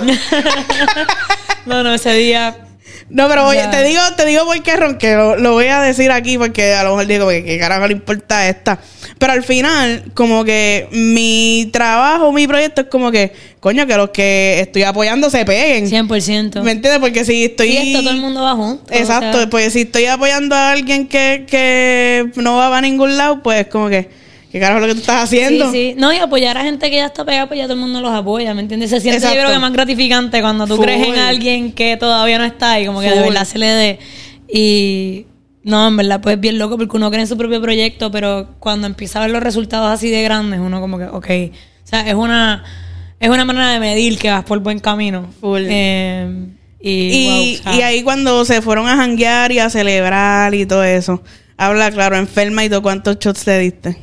No, 1.65 1.83
no, 1.83 1.93
ese 1.93 2.13
día. 2.13 2.66
No, 3.09 3.29
pero 3.29 3.47
oye, 3.47 3.65
te 3.71 3.83
digo, 3.83 4.01
te 4.17 4.25
digo 4.25 4.43
por 4.45 4.61
qué 4.61 4.75
ronqué. 4.75 5.15
Lo, 5.15 5.37
lo 5.37 5.53
voy 5.53 5.67
a 5.67 5.79
decir 5.79 6.11
aquí 6.11 6.37
porque 6.37 6.73
a 6.73 6.83
lo 6.83 6.89
mejor 6.91 7.07
digo 7.07 7.29
que 7.29 7.43
qué 7.43 7.57
carajo 7.57 7.87
le 7.87 7.93
importa 7.93 8.49
esta. 8.49 8.79
Pero 9.17 9.31
al 9.33 9.43
final, 9.43 10.11
como 10.13 10.43
que 10.43 10.87
mi 10.91 11.69
trabajo, 11.71 12.31
mi 12.33 12.47
proyecto 12.47 12.81
es 12.81 12.87
como 12.87 13.09
que, 13.09 13.31
coño, 13.61 13.87
que 13.87 13.95
los 13.95 14.09
que 14.09 14.59
estoy 14.59 14.83
apoyando 14.83 15.29
se 15.29 15.45
peguen. 15.45 15.89
100%. 15.89 16.61
¿Me 16.63 16.71
entiendes? 16.71 16.99
Porque 16.99 17.23
si 17.23 17.45
estoy. 17.45 17.69
Sí, 17.69 17.77
esto 17.77 17.99
todo 18.01 18.11
el 18.11 18.21
mundo 18.21 18.43
va 18.43 18.55
junto. 18.55 18.83
o 18.93 18.95
Exacto, 18.95 19.37
sea, 19.37 19.49
pues 19.49 19.71
si 19.71 19.81
estoy 19.81 20.05
apoyando 20.05 20.53
a 20.55 20.71
alguien 20.71 21.07
que, 21.07 21.45
que 21.47 22.29
no 22.35 22.57
va 22.57 22.77
a 22.77 22.81
ningún 22.81 23.15
lado, 23.15 23.41
pues 23.41 23.67
como 23.67 23.87
que, 23.87 24.09
¿qué 24.57 24.61
carajo 24.61 24.79
es 24.79 24.81
lo 24.81 24.87
que 24.87 24.93
tú 24.95 24.99
estás 25.01 25.23
haciendo? 25.23 25.71
Sí, 25.71 25.91
sí. 25.91 25.95
No, 25.97 26.11
y 26.13 26.17
apoyar 26.17 26.57
a 26.57 26.63
gente 26.63 26.89
que 26.89 26.97
ya 26.97 27.05
está 27.05 27.23
pegada, 27.25 27.47
pues 27.47 27.57
ya 27.57 27.63
todo 27.65 27.73
el 27.75 27.79
mundo 27.79 28.01
los 28.01 28.11
apoya, 28.11 28.53
¿me 28.53 28.61
entiendes? 28.61 28.89
Se 28.89 28.99
siente, 28.99 29.17
Exacto. 29.17 29.35
yo 29.37 29.41
creo 29.43 29.53
que 29.53 29.59
más 29.59 29.71
gratificante 29.73 30.41
cuando 30.41 30.67
tú 30.67 30.75
Full. 30.75 30.85
crees 30.85 31.07
en 31.07 31.15
alguien 31.19 31.71
que 31.71 31.97
todavía 31.97 32.37
no 32.37 32.45
está 32.45 32.79
y 32.79 32.85
como 32.85 32.99
que 33.01 33.07
de 33.09 33.15
Full. 33.17 33.23
verdad 33.29 33.45
se 33.45 33.57
le 33.57 33.67
dé. 33.67 33.99
Y 34.51 35.25
no, 35.63 35.87
en 35.87 35.97
verdad, 35.97 36.21
pues 36.21 36.35
es 36.35 36.41
bien 36.41 36.57
loco 36.57 36.77
porque 36.77 36.95
uno 36.97 37.09
cree 37.09 37.21
en 37.21 37.27
su 37.27 37.37
propio 37.37 37.61
proyecto, 37.61 38.09
pero 38.11 38.55
cuando 38.59 38.87
empieza 38.87 39.19
a 39.19 39.23
ver 39.23 39.31
los 39.31 39.43
resultados 39.43 39.89
así 39.91 40.09
de 40.09 40.23
grandes, 40.23 40.59
uno 40.59 40.79
como 40.79 40.97
que, 40.97 41.05
ok. 41.05 41.27
O 41.83 41.87
sea, 41.89 42.07
es 42.07 42.15
una, 42.15 42.63
es 43.19 43.29
una 43.29 43.45
manera 43.45 43.71
de 43.71 43.79
medir 43.79 44.17
que 44.17 44.29
vas 44.29 44.43
por 44.43 44.59
buen 44.59 44.79
camino. 44.79 45.27
Full. 45.41 45.63
Eh, 45.67 46.47
y, 46.79 46.91
Y, 46.91 47.61
wow, 47.65 47.73
y 47.75 47.81
ahí 47.81 48.03
cuando 48.03 48.45
se 48.45 48.61
fueron 48.61 48.87
a 48.87 48.95
janguear 48.95 49.51
y 49.51 49.59
a 49.59 49.69
celebrar 49.69 50.53
y 50.53 50.65
todo 50.65 50.83
eso, 50.83 51.21
habla 51.57 51.91
claro, 51.91 52.15
enferma 52.17 52.63
y 52.63 52.69
todo, 52.69 52.81
¿cuántos 52.81 53.17
shots 53.19 53.43
te 53.43 53.59
diste? 53.59 53.97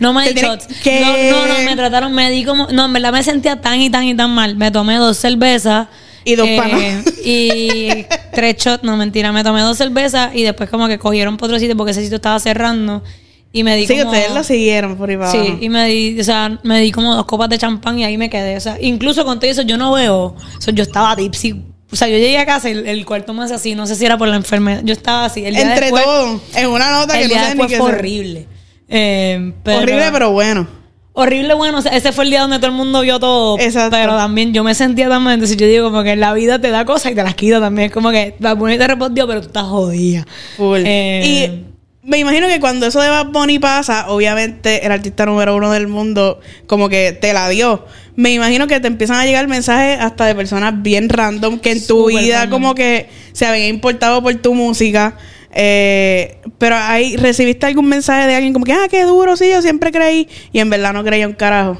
No 0.00 0.12
me 0.12 0.32
di 0.32 0.40
shots. 0.40 0.66
que- 0.82 1.00
No, 1.00 1.12
no, 1.46 1.46
no, 1.46 1.64
me 1.64 1.74
trataron, 1.76 2.12
me 2.14 2.30
di 2.30 2.44
como. 2.44 2.66
No, 2.68 2.84
en 2.86 2.92
verdad 2.92 3.12
me 3.12 3.22
sentía 3.22 3.60
tan 3.60 3.80
y 3.80 3.90
tan 3.90 4.04
y 4.04 4.14
tan 4.14 4.30
mal. 4.30 4.56
Me 4.56 4.70
tomé 4.70 4.96
dos 4.96 5.16
cervezas. 5.16 5.88
Y 6.24 6.34
dos 6.36 6.46
eh, 6.48 6.56
panas. 6.56 7.04
Y 7.24 8.06
tres 8.34 8.56
shots, 8.56 8.82
no 8.84 8.96
mentira. 8.96 9.32
Me 9.32 9.42
tomé 9.42 9.62
dos 9.62 9.76
cervezas 9.78 10.34
y 10.34 10.42
después, 10.42 10.68
como 10.68 10.86
que 10.88 10.98
cogieron 10.98 11.36
por 11.36 11.48
otro 11.48 11.58
sitio 11.58 11.76
porque 11.76 11.92
ese 11.92 12.02
sitio 12.02 12.16
estaba 12.16 12.38
cerrando. 12.38 13.02
Y 13.50 13.64
me 13.64 13.76
di 13.76 13.86
Sí, 13.86 13.96
como. 13.98 14.10
ustedes 14.10 14.34
lo 14.34 14.44
siguieron 14.44 14.96
por 14.96 15.08
ahí 15.08 15.16
para 15.16 15.30
Sí, 15.30 15.38
abajo. 15.38 15.58
y 15.60 15.68
me 15.70 15.86
di, 15.88 16.20
o 16.20 16.24
sea, 16.24 16.58
me 16.64 16.80
di 16.80 16.92
como 16.92 17.14
dos 17.14 17.24
copas 17.24 17.48
de 17.48 17.56
champán 17.56 17.98
y 17.98 18.04
ahí 18.04 18.18
me 18.18 18.28
quedé. 18.28 18.56
O 18.56 18.60
sea, 18.60 18.76
incluso 18.80 19.24
con 19.24 19.40
todo 19.40 19.50
eso 19.50 19.62
yo 19.62 19.78
no 19.78 19.92
veo. 19.92 20.16
O 20.34 20.60
sea, 20.60 20.74
yo 20.74 20.82
estaba 20.82 21.16
tipsy. 21.16 21.62
O 21.90 21.96
sea, 21.96 22.08
yo 22.08 22.18
llegué 22.18 22.36
a 22.36 22.44
casa 22.44 22.68
y 22.68 22.72
el, 22.72 22.86
el 22.86 23.06
cuarto 23.06 23.32
más 23.32 23.50
así, 23.50 23.74
no 23.74 23.86
sé 23.86 23.94
si 23.96 24.04
era 24.04 24.18
por 24.18 24.28
la 24.28 24.36
enfermedad. 24.36 24.82
Yo 24.84 24.92
estaba 24.92 25.24
así. 25.24 25.46
El 25.46 25.54
día 25.54 25.62
Entre 25.62 25.80
después, 25.86 26.04
todo, 26.04 26.38
en 26.56 26.68
una 26.68 26.90
nota 26.90 27.14
el 27.18 27.22
que 27.22 27.28
día 27.28 27.36
no 27.38 27.48
sé 27.48 27.54
ni 27.54 27.58
después 27.62 27.70
qué 27.70 27.78
fue 27.78 27.88
horrible. 27.88 28.46
Eh, 28.88 29.52
pero- 29.62 29.78
Horrible, 29.80 30.08
pero 30.12 30.30
bueno. 30.32 30.66
Horrible, 31.12 31.54
bueno, 31.54 31.78
o 31.78 31.82
sea, 31.82 31.96
ese 31.96 32.12
fue 32.12 32.24
el 32.24 32.30
día 32.30 32.42
donde 32.42 32.58
todo 32.58 32.68
el 32.68 32.72
mundo 32.76 33.00
vio 33.00 33.18
todo. 33.18 33.58
Exacto. 33.58 33.90
Pero 34.00 34.16
también 34.16 34.54
yo 34.54 34.62
me 34.62 34.72
sentía 34.74 35.08
tan 35.08 35.22
mal. 35.22 35.34
Entonces 35.34 35.56
yo 35.56 35.66
digo, 35.66 35.90
como 35.90 36.04
que 36.04 36.14
la 36.14 36.32
vida 36.32 36.60
te 36.60 36.70
da 36.70 36.84
cosas 36.84 37.10
y 37.10 37.14
te 37.16 37.22
las 37.24 37.34
quita 37.34 37.58
también. 37.60 37.86
Es 37.86 37.92
como 37.92 38.10
que 38.12 38.36
la 38.38 38.54
Bunny 38.54 38.78
te 38.78 38.86
respondió, 38.86 39.26
pero 39.26 39.40
tú 39.40 39.48
estás 39.48 39.64
jodida. 39.64 40.24
Full. 40.56 40.82
Eh, 40.86 41.22
Y 41.24 42.08
me 42.08 42.18
imagino 42.18 42.46
que 42.46 42.60
cuando 42.60 42.86
eso 42.86 43.00
de 43.00 43.08
Bad 43.08 43.26
Bunny 43.32 43.58
pasa, 43.58 44.08
obviamente 44.10 44.86
el 44.86 44.92
artista 44.92 45.26
número 45.26 45.56
uno 45.56 45.72
del 45.72 45.88
mundo 45.88 46.38
como 46.68 46.88
que 46.88 47.10
te 47.12 47.32
la 47.32 47.48
dio. 47.48 47.84
Me 48.14 48.30
imagino 48.30 48.68
que 48.68 48.78
te 48.78 48.86
empiezan 48.86 49.16
a 49.16 49.26
llegar 49.26 49.48
mensajes 49.48 49.98
hasta 50.00 50.24
de 50.24 50.36
personas 50.36 50.82
bien 50.82 51.08
random 51.08 51.58
que 51.58 51.72
en 51.72 51.84
tu 51.84 52.06
vida 52.06 52.42
random. 52.42 52.50
como 52.62 52.74
que 52.76 53.08
se 53.32 53.44
habían 53.44 53.66
importado 53.68 54.22
por 54.22 54.32
tu 54.36 54.54
música. 54.54 55.16
Eh, 55.52 56.37
pero 56.58 56.76
ahí 56.76 57.16
recibiste 57.16 57.66
algún 57.66 57.86
mensaje 57.86 58.26
de 58.26 58.34
alguien 58.34 58.52
como 58.52 58.64
que, 58.64 58.72
ah, 58.72 58.86
qué 58.90 59.04
duro, 59.04 59.36
sí, 59.36 59.48
yo 59.50 59.62
siempre 59.62 59.90
creí. 59.92 60.28
Y 60.52 60.58
en 60.60 60.70
verdad 60.70 60.92
no 60.92 61.04
creía 61.04 61.26
un 61.26 61.34
carajo. 61.34 61.78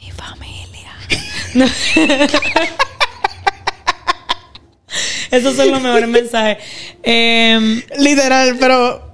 Mi 0.00 0.10
familia. 0.10 0.92
No. 1.54 1.66
Esos 5.30 5.56
son 5.56 5.70
los 5.70 5.82
mejores 5.82 6.08
mensajes. 6.08 6.58
Eh, 7.02 7.82
Literal, 7.98 8.56
pero... 8.58 9.04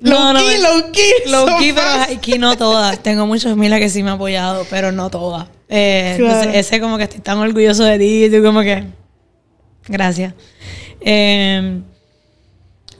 No, 0.00 0.32
low 0.32 0.34
no, 0.34 0.40
key, 0.40 0.46
me- 0.48 0.58
low 0.58 0.92
key. 0.92 1.12
Low 1.30 1.46
key, 1.58 1.72
pero 1.72 2.20
key 2.20 2.38
no 2.38 2.56
todas. 2.58 3.02
Tengo 3.02 3.26
muchas 3.26 3.52
familias 3.52 3.80
que 3.80 3.88
sí 3.88 4.02
me 4.02 4.10
han 4.10 4.16
apoyado, 4.16 4.66
pero 4.68 4.92
no 4.92 5.08
todas. 5.08 5.46
Eh, 5.68 6.14
Claro. 6.18 6.34
entonces, 6.40 6.66
ese 6.66 6.80
como 6.80 6.98
que 6.98 7.04
estoy 7.04 7.20
tan 7.20 7.38
orgulloso 7.38 7.84
de 7.84 7.98
ti 7.98 8.24
y 8.24 8.30
tú 8.30 8.42
como 8.42 8.60
que... 8.62 8.84
Gracias. 9.86 10.34
Eh, 11.00 11.80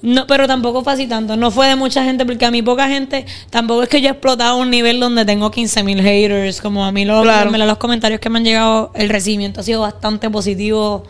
no, 0.05 0.27
pero 0.27 0.47
tampoco 0.47 0.85
fue 0.85 0.93
así 0.93 1.07
tanto. 1.07 1.35
No 1.35 1.51
fue 1.51 1.67
de 1.67 1.77
mucha 1.77 2.05
gente, 2.05 2.27
porque 2.27 2.45
a 2.45 2.51
mí 2.51 2.61
poca 2.61 2.89
gente... 2.89 3.25
Tampoco 3.49 3.83
es 3.85 3.89
que 3.89 4.03
yo 4.03 4.09
he 4.09 4.13
explotado 4.13 4.59
a 4.59 4.61
un 4.61 4.69
nivel 4.71 5.01
donde 5.01 5.25
tengo 5.25 5.51
15 5.51 5.83
mil 5.83 6.03
haters. 6.03 6.61
Como 6.61 6.85
a 6.85 6.93
mí 6.93 7.07
los, 7.07 7.23
Claro. 7.23 7.51
los 7.51 7.79
comentarios 7.79 8.21
que 8.21 8.29
me 8.29 8.39
han 8.39 8.45
llegado, 8.45 8.93
el 8.95 9.09
recibimiento 9.09 9.61
ha 9.61 9.63
sido 9.63 9.81
bastante 9.81 10.29
positivo 10.29 11.05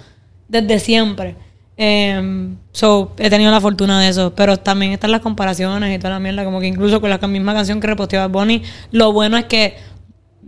desde 0.47 0.79
siempre. 0.79 1.35
Eh, 1.77 2.55
so, 2.71 3.13
he 3.19 3.29
tenido 3.29 3.51
la 3.51 3.61
fortuna 3.61 4.01
de 4.01 4.11
eso. 4.11 4.33
Pero 4.37 4.57
también 4.59 4.93
están 4.93 5.11
las 5.11 5.23
comparaciones 5.23 5.93
y 5.93 5.99
toda 5.99 6.11
la 6.11 6.21
mierda. 6.21 6.45
Como 6.45 6.61
que 6.61 6.69
incluso 6.69 7.01
con 7.01 7.11
la 7.11 7.19
misma 7.19 7.53
canción 7.53 7.81
que 7.81 7.89
reposteó 7.89 8.21
Bad 8.21 8.31
Bunny, 8.31 8.63
lo 8.93 9.13
bueno 9.13 9.37
es 9.37 9.47
que 9.47 9.77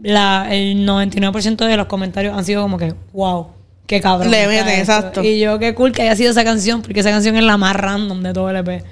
la, 0.02 0.46
el 0.50 0.86
99% 0.86 1.66
de 1.66 1.76
los 1.76 1.86
comentarios 1.86 2.36
han 2.38 2.44
sido 2.44 2.62
como 2.62 2.78
que, 2.78 2.94
wow, 3.12 3.48
qué 3.86 4.00
cabrón. 4.00 4.30
Le 4.30 4.42
está 4.42 4.48
meten, 4.48 4.80
esto". 4.80 4.92
exacto. 4.92 5.22
Y 5.24 5.38
yo, 5.38 5.58
qué 5.58 5.74
cool 5.74 5.92
que 5.92 6.02
haya 6.02 6.16
sido 6.16 6.30
esa 6.30 6.44
canción, 6.44 6.82
porque 6.82 7.00
esa 7.00 7.10
canción 7.10 7.36
es 7.36 7.44
la 7.44 7.56
más 7.56 7.76
random 7.76 8.22
de 8.22 8.32
todo 8.32 8.50
el 8.50 8.56
EP. 8.56 8.82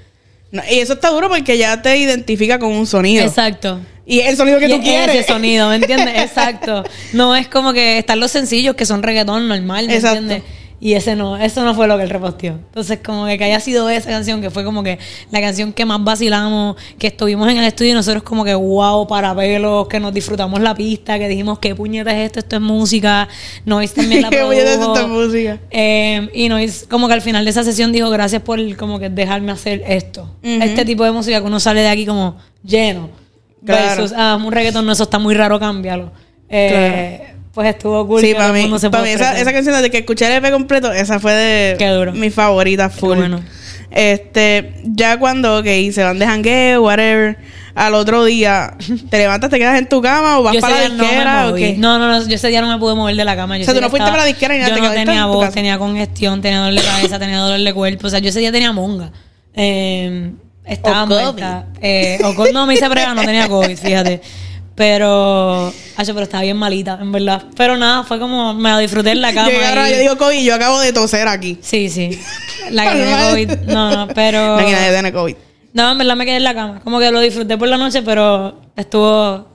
No, 0.51 0.63
y 0.71 0.79
eso 0.79 0.93
está 0.93 1.11
duro 1.11 1.29
porque 1.29 1.59
ya 1.59 1.83
te 1.83 1.97
identifica 1.97 2.59
con 2.59 2.71
un 2.71 2.87
sonido. 2.87 3.25
Exacto. 3.25 3.81
Y 4.07 4.21
el 4.21 4.37
sonido 4.37 4.59
que 4.59 4.67
Y 4.67 4.69
tú 4.69 4.75
es 4.77 4.83
quieres. 4.83 5.17
Ese 5.17 5.33
sonido, 5.33 5.69
¿me 5.69 5.77
entiendes? 5.77 6.15
Exacto. 6.23 6.85
No 7.13 7.35
es 7.35 7.49
como 7.49 7.73
que 7.73 7.99
están 7.99 8.21
los 8.21 8.31
sencillos 8.31 8.77
que 8.77 8.87
son 8.87 9.03
reggaetón 9.03 9.49
normal, 9.49 9.87
¿me 9.89 9.97
Exacto. 9.97 10.19
entiendes? 10.19 10.51
Y 10.85 10.93
ese 10.93 11.17
no, 11.17 11.39
eso 11.39 11.65
no 11.65 11.75
fue 11.75 11.89
lo 11.89 11.97
que 11.97 12.03
él 12.03 12.11
reposteó. 12.11 12.53
Entonces, 12.53 12.99
como 13.03 13.25
que, 13.25 13.39
que 13.39 13.45
haya 13.45 13.59
sido 13.59 13.89
esa 13.89 14.11
canción, 14.11 14.43
que 14.43 14.51
fue 14.51 14.65
como 14.65 14.83
que 14.83 14.99
la 15.31 15.41
canción 15.41 15.73
que 15.73 15.87
más 15.87 16.05
vacilamos, 16.05 16.77
que 16.99 17.07
estuvimos 17.07 17.51
en 17.51 17.57
el 17.57 17.65
estudio 17.65 17.93
y 17.93 17.95
nosotros 17.95 18.23
como 18.23 18.45
que 18.45 18.55
wow, 18.55 19.07
para 19.07 19.35
pelos, 19.35 19.89
que 19.89 19.99
nos 19.99 20.13
disfrutamos 20.13 20.61
la 20.61 20.75
pista, 20.75 21.19
que 21.19 21.27
dijimos, 21.27 21.59
qué 21.59 21.75
puñeta 21.75 22.13
es 22.13 22.27
esto, 22.27 22.41
esto 22.41 22.57
es 22.57 22.61
música, 22.61 23.27
Noise 23.65 23.95
también 24.03 24.21
la 24.21 24.29
Qué 24.29 24.45
puñeta 24.45 24.73
es 24.73 24.77
produjo. 24.77 25.09
música. 25.09 25.59
Eh, 25.71 26.29
y 26.35 26.51
Noise 26.51 26.87
como 26.87 27.09
que 27.09 27.15
al 27.15 27.23
final 27.23 27.47
de 27.47 27.51
esa 27.51 27.65
sesión 27.65 27.91
dijo, 27.91 28.11
gracias 28.11 28.43
por 28.43 28.61
como 28.77 28.99
que 28.99 29.09
dejarme 29.09 29.53
hacer 29.53 29.83
esto. 29.89 30.37
Este 30.43 30.85
tipo 30.85 31.03
de 31.03 31.13
música 31.13 31.41
que 31.41 31.47
uno 31.47 31.61
sale 31.61 31.81
de 31.81 31.89
aquí 31.89 32.05
como 32.05 32.37
lleno. 32.63 33.09
Claro. 33.65 34.03
Versus, 34.03 34.13
ah, 34.15 34.39
un 34.39 34.53
reggaetón, 34.53 34.85
no, 34.85 34.93
eso 34.93 35.05
está 35.05 35.19
muy 35.19 35.35
raro, 35.35 35.59
cámbialo. 35.59 36.13
Eh, 36.51 37.34
Pues 37.55 37.69
estuvo 37.69 38.07
cool. 38.07 38.21
Sí, 38.21 38.35
para 38.35 38.53
mí, 38.53 38.69
se 38.79 38.91
para 38.91 39.05
mí 39.05 39.11
esa, 39.11 39.33
canción 39.53 39.77
desde 39.77 39.91
que 39.91 39.99
escuché 39.99 40.27
el 40.27 40.45
EP 40.45 40.51
completo, 40.53 40.93
esa 40.93 41.21
fue 41.21 41.33
de 41.33 41.77
Qué 41.79 41.89
duro. 41.89 42.13
mi 42.13 42.31
favorita 42.31 42.91
full. 42.91 43.17
bueno. 43.17 43.41
Este, 43.91 44.75
ya 44.83 45.19
cuando, 45.21 45.59
ok, 45.59 45.67
se 45.93 46.03
van 46.03 46.19
de 46.19 46.27
jangueo, 46.27 46.83
whatever, 46.83 47.39
al 47.77 47.95
otro 47.95 48.25
día, 48.25 48.75
¿te 49.11 49.19
levantas, 49.19 49.51
te 49.51 49.59
quedas 49.59 49.79
en 49.79 49.89
tu 49.89 50.03
cama 50.03 50.41
o 50.41 50.43
vas 50.43 50.55
Yo 50.55 50.61
para 50.61 50.75
la 50.75 50.81
día 50.81 50.89
no 50.89 51.05
disquera 51.05 51.49
o 51.49 51.55
qué? 51.55 51.77
No, 51.79 51.99
no, 52.01 52.09
no, 52.09 52.27
yo 52.27 52.35
ese 52.35 52.49
día 52.49 52.61
no 52.61 52.69
me 52.73 52.79
pude 52.79 52.97
mover 52.97 53.15
de 53.15 53.25
la 53.25 53.37
cama. 53.37 53.57
Yo 53.57 53.63
O 53.63 53.65
sea, 53.67 53.75
tú 53.75 53.81
no 53.81 53.89
fuiste 53.91 54.11
para 54.11 54.23
la 54.23 54.27
disquera 54.27 54.55
ni 54.55 54.61
nada, 54.61 54.75
Yo 54.75 54.83
no 54.83 54.91
tenía 54.91 55.27
voz, 55.27 55.51
tenía 55.53 55.79
congestión, 55.79 56.43
tenía 56.43 56.59
dolor 56.59 56.81
de 56.81 56.87
cabeza, 56.89 57.19
tenía 57.21 57.39
dolor 57.39 57.61
de 57.61 57.73
cuerpo. 57.73 58.09
O 58.09 58.11
sea, 58.11 58.19
yo 58.19 58.31
ese 58.31 58.41
día 58.41 58.51
tenía 58.51 58.73
monga. 58.73 59.13
Eh, 59.55 60.33
estaba 60.65 61.05
O 61.05 61.07
COVID. 61.09 61.21
muerta. 61.23 61.67
Eh, 61.81 62.19
o 62.25 62.35
co- 62.35 62.49
no, 62.53 62.67
me 62.67 62.75
hice 62.75 62.91
prueba, 62.91 63.15
no 63.15 63.23
tenía 63.23 63.49
COVID, 63.49 63.77
fíjate. 63.77 64.21
Pero, 64.77 65.73
pero 65.97 66.21
estaba 66.23 66.43
bien 66.43 66.57
malita, 66.57 66.99
en 67.01 67.13
verdad. 67.13 67.45
Pero 67.57 67.77
nada, 67.77 68.03
fue 68.03 68.19
como, 68.19 68.55
me 68.55 68.71
la 68.71 68.79
disfruté 68.79 69.13
en 69.13 69.21
la 69.21 69.33
cama. 69.35 69.51
Y- 69.51 69.93
yo 69.93 69.99
digo 69.99 70.17
COVID, 70.19 70.43
yo 70.45 70.55
acabo 70.55 70.81
de 70.81 70.93
toser 70.93 71.29
aquí. 71.29 71.59
Sí, 71.63 71.89
sí. 71.89 72.19
La 72.71 72.91
que 72.91 72.97
tiene 72.97 73.17
COVID. 73.31 73.51
No, 73.73 73.91
no, 74.07 74.09
pero. 74.15 74.59
No, 74.59 74.65
que 74.67 74.73
nadie 74.73 74.91
tiene 74.91 75.13
COVID. 75.13 75.37
No, 75.75 75.93
en 75.93 75.99
verdad 75.99 76.17
me 76.17 76.25
quedé 76.25 76.37
en 76.37 76.45
la 76.45 76.55
cama. 76.55 76.81
Como 76.83 76.99
que 76.99 77.11
lo 77.11 77.21
disfruté 77.21 77.59
por 77.59 77.69
la 77.69 77.77
noche, 77.77 78.03
pero 78.03 78.61
estuvo. 78.75 79.47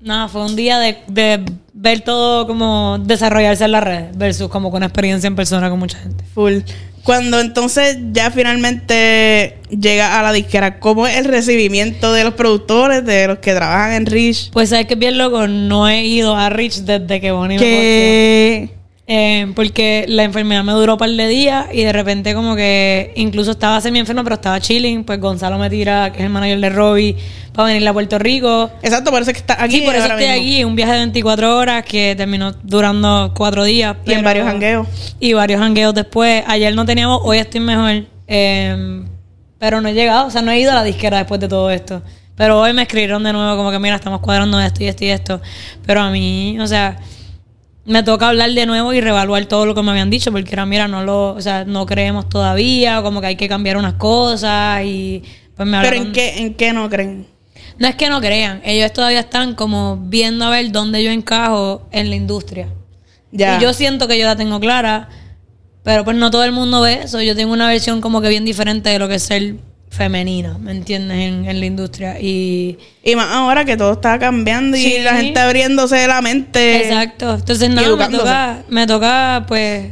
Nada, 0.00 0.28
fue 0.28 0.42
un 0.44 0.54
día 0.56 0.78
de, 0.78 0.98
de 1.08 1.44
ver 1.74 2.00
todo 2.02 2.46
como 2.46 2.98
desarrollarse 3.00 3.64
en 3.64 3.72
las 3.72 3.82
redes 3.84 4.16
versus 4.16 4.48
como 4.48 4.70
con 4.70 4.82
experiencia 4.84 5.26
en 5.26 5.34
persona 5.36 5.68
con 5.68 5.78
mucha 5.78 5.98
gente. 5.98 6.24
Full. 6.34 6.58
Cuando 7.08 7.40
entonces 7.40 7.96
ya 8.12 8.30
finalmente 8.30 9.56
llega 9.70 10.20
a 10.20 10.22
la 10.22 10.30
disquera, 10.30 10.78
¿cómo 10.78 11.06
es 11.06 11.16
el 11.16 11.24
recibimiento 11.24 12.12
de 12.12 12.22
los 12.22 12.34
productores, 12.34 13.02
de 13.02 13.28
los 13.28 13.38
que 13.38 13.54
trabajan 13.54 13.94
en 13.94 14.04
Rich? 14.04 14.50
Pues 14.52 14.68
sabes 14.68 14.84
que 14.84 14.94
bien 14.94 15.16
loco, 15.16 15.46
no 15.46 15.88
he 15.88 16.04
ido 16.04 16.36
a 16.36 16.50
Rich 16.50 16.80
desde 16.80 17.18
que 17.18 17.30
Bonnie. 17.30 17.56
Que 17.56 18.77
Eh, 19.10 19.50
porque 19.56 20.04
la 20.06 20.24
enfermedad 20.24 20.62
me 20.62 20.72
duró 20.72 20.92
un 20.92 20.98
par 20.98 21.08
de 21.08 21.28
días 21.28 21.64
y 21.72 21.82
de 21.82 21.94
repente 21.94 22.34
como 22.34 22.54
que 22.54 23.14
incluso 23.16 23.52
estaba 23.52 23.80
semi 23.80 23.98
enfermo 23.98 24.22
pero 24.22 24.34
estaba 24.34 24.60
chilling, 24.60 25.02
pues 25.02 25.18
Gonzalo 25.18 25.56
me 25.56 25.70
tira, 25.70 26.12
que 26.12 26.18
es 26.18 26.24
el 26.26 26.30
manager 26.30 26.60
de 26.60 26.68
Robbie, 26.68 27.16
para 27.54 27.68
venir 27.68 27.88
a 27.88 27.94
Puerto 27.94 28.18
Rico. 28.18 28.70
Exacto, 28.82 29.10
por 29.10 29.22
eso 29.22 29.30
es 29.30 29.36
que 29.38 29.40
está 29.40 29.62
aquí. 29.62 29.78
Sí, 29.78 29.82
por 29.82 29.94
eso 29.94 30.04
estoy 30.04 30.26
mismo. 30.26 30.34
aquí, 30.34 30.64
un 30.64 30.76
viaje 30.76 30.92
de 30.92 30.98
24 30.98 31.56
horas 31.56 31.84
que 31.84 32.14
terminó 32.16 32.52
durando 32.62 33.32
cuatro 33.34 33.64
días. 33.64 33.96
Y 34.04 34.12
en 34.12 34.22
varios 34.22 34.46
jangueos. 34.46 34.86
Y 35.18 35.32
varios 35.32 35.58
jangueos 35.58 35.94
después. 35.94 36.44
Ayer 36.46 36.74
no 36.74 36.84
teníamos, 36.84 37.22
hoy 37.24 37.38
estoy 37.38 37.60
mejor. 37.60 38.04
Eh, 38.26 39.04
pero 39.58 39.80
no 39.80 39.88
he 39.88 39.94
llegado, 39.94 40.26
o 40.26 40.30
sea, 40.30 40.42
no 40.42 40.50
he 40.50 40.60
ido 40.60 40.70
a 40.70 40.74
la 40.74 40.84
disquera 40.84 41.16
después 41.16 41.40
de 41.40 41.48
todo 41.48 41.70
esto. 41.70 42.02
Pero 42.36 42.60
hoy 42.60 42.74
me 42.74 42.82
escribieron 42.82 43.24
de 43.24 43.32
nuevo 43.32 43.56
como 43.56 43.70
que, 43.70 43.78
mira, 43.78 43.96
estamos 43.96 44.20
cuadrando 44.20 44.60
esto 44.60 44.84
y 44.84 44.86
esto 44.86 45.04
y 45.04 45.08
esto. 45.08 45.40
Pero 45.86 46.02
a 46.02 46.10
mí, 46.10 46.58
o 46.60 46.66
sea, 46.66 46.98
me 47.88 48.02
toca 48.02 48.28
hablar 48.28 48.50
de 48.52 48.66
nuevo 48.66 48.92
y 48.92 49.00
reevaluar 49.00 49.46
todo 49.46 49.66
lo 49.66 49.74
que 49.74 49.82
me 49.82 49.90
habían 49.90 50.10
dicho, 50.10 50.30
porque 50.30 50.50
era, 50.52 50.64
mira, 50.66 50.86
no 50.88 51.02
lo, 51.02 51.30
o 51.34 51.40
sea, 51.40 51.64
no 51.64 51.86
creemos 51.86 52.28
todavía, 52.28 53.02
como 53.02 53.20
que 53.20 53.28
hay 53.28 53.36
que 53.36 53.48
cambiar 53.48 53.76
unas 53.76 53.94
cosas 53.94 54.82
y 54.84 55.22
pues 55.56 55.68
me 55.68 55.78
Pero 55.80 55.96
hablaron- 55.96 56.06
¿en 56.08 56.12
qué, 56.12 56.38
¿en 56.38 56.54
qué 56.54 56.72
no 56.72 56.88
creen? 56.88 57.26
no 57.78 57.86
es 57.88 57.94
que 57.96 58.08
no 58.08 58.20
crean, 58.20 58.60
ellos 58.64 58.92
todavía 58.92 59.20
están 59.20 59.54
como 59.54 59.96
viendo 59.96 60.44
a 60.44 60.50
ver 60.50 60.70
dónde 60.72 61.02
yo 61.02 61.10
encajo 61.10 61.88
en 61.92 62.10
la 62.10 62.16
industria. 62.16 62.68
Ya. 63.30 63.56
Y 63.58 63.62
yo 63.62 63.72
siento 63.72 64.08
que 64.08 64.18
yo 64.18 64.26
la 64.26 64.36
tengo 64.36 64.58
clara, 64.60 65.08
pero 65.84 66.04
pues 66.04 66.16
no 66.16 66.30
todo 66.30 66.44
el 66.44 66.52
mundo 66.52 66.80
ve 66.80 67.00
eso. 67.04 67.20
Yo 67.22 67.36
tengo 67.36 67.52
una 67.52 67.68
versión 67.68 68.00
como 68.00 68.20
que 68.20 68.28
bien 68.30 68.44
diferente 68.44 68.90
de 68.90 68.98
lo 68.98 69.06
que 69.06 69.14
es 69.16 69.22
ser 69.22 69.56
femenina, 69.90 70.58
¿me 70.58 70.70
entiendes? 70.72 71.18
En, 71.18 71.44
en 71.48 71.60
la 71.60 71.66
industria. 71.66 72.20
Y 72.20 72.78
Y 73.02 73.16
más 73.16 73.28
ahora 73.32 73.64
que 73.64 73.76
todo 73.76 73.92
está 73.92 74.18
cambiando 74.18 74.76
y 74.76 74.98
la 75.00 75.16
gente 75.16 75.38
abriéndose 75.40 76.06
la 76.06 76.20
mente. 76.22 76.82
exacto. 76.86 77.34
Entonces 77.34 77.70
nada, 77.70 77.88
me 77.96 78.08
toca, 78.18 78.62
me 78.68 78.86
toca 78.86 79.44
pues 79.48 79.86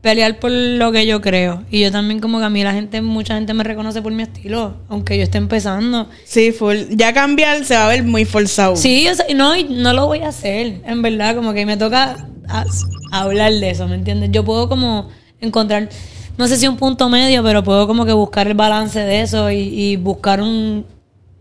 pelear 0.00 0.38
por 0.38 0.50
lo 0.50 0.92
que 0.92 1.06
yo 1.06 1.20
creo. 1.20 1.62
Y 1.70 1.80
yo 1.80 1.90
también 1.90 2.20
como 2.20 2.38
que 2.38 2.44
a 2.44 2.50
mí 2.50 2.62
la 2.62 2.72
gente, 2.72 3.00
mucha 3.00 3.34
gente 3.36 3.54
me 3.54 3.64
reconoce 3.64 4.02
por 4.02 4.12
mi 4.12 4.22
estilo, 4.22 4.76
aunque 4.88 5.16
yo 5.16 5.22
esté 5.22 5.38
empezando. 5.38 6.08
Sí, 6.24 6.52
full. 6.52 6.76
Ya 6.90 7.12
cambiar 7.14 7.64
se 7.64 7.74
va 7.74 7.86
a 7.86 7.88
ver 7.88 8.02
muy 8.02 8.24
forzado. 8.26 8.76
Sí, 8.76 9.08
o 9.08 9.14
sea, 9.14 9.24
no, 9.34 9.54
no 9.70 9.92
lo 9.94 10.06
voy 10.06 10.18
a 10.20 10.28
hacer, 10.28 10.82
en 10.86 11.00
verdad, 11.00 11.34
como 11.36 11.54
que 11.54 11.64
me 11.64 11.76
toca 11.78 12.26
a- 12.48 12.64
hablar 13.12 13.52
de 13.52 13.70
eso, 13.70 13.88
¿me 13.88 13.94
entiendes? 13.94 14.30
Yo 14.32 14.44
puedo 14.44 14.68
como 14.68 15.08
encontrar, 15.40 15.88
no 16.36 16.48
sé 16.48 16.56
si 16.56 16.66
un 16.66 16.76
punto 16.76 17.08
medio, 17.08 17.42
pero 17.42 17.62
puedo 17.62 17.86
como 17.86 18.04
que 18.04 18.12
buscar 18.12 18.46
el 18.48 18.54
balance 18.54 18.98
de 19.00 19.20
eso 19.22 19.50
y, 19.50 19.58
y 19.58 19.96
buscar 19.96 20.40
un- 20.40 20.84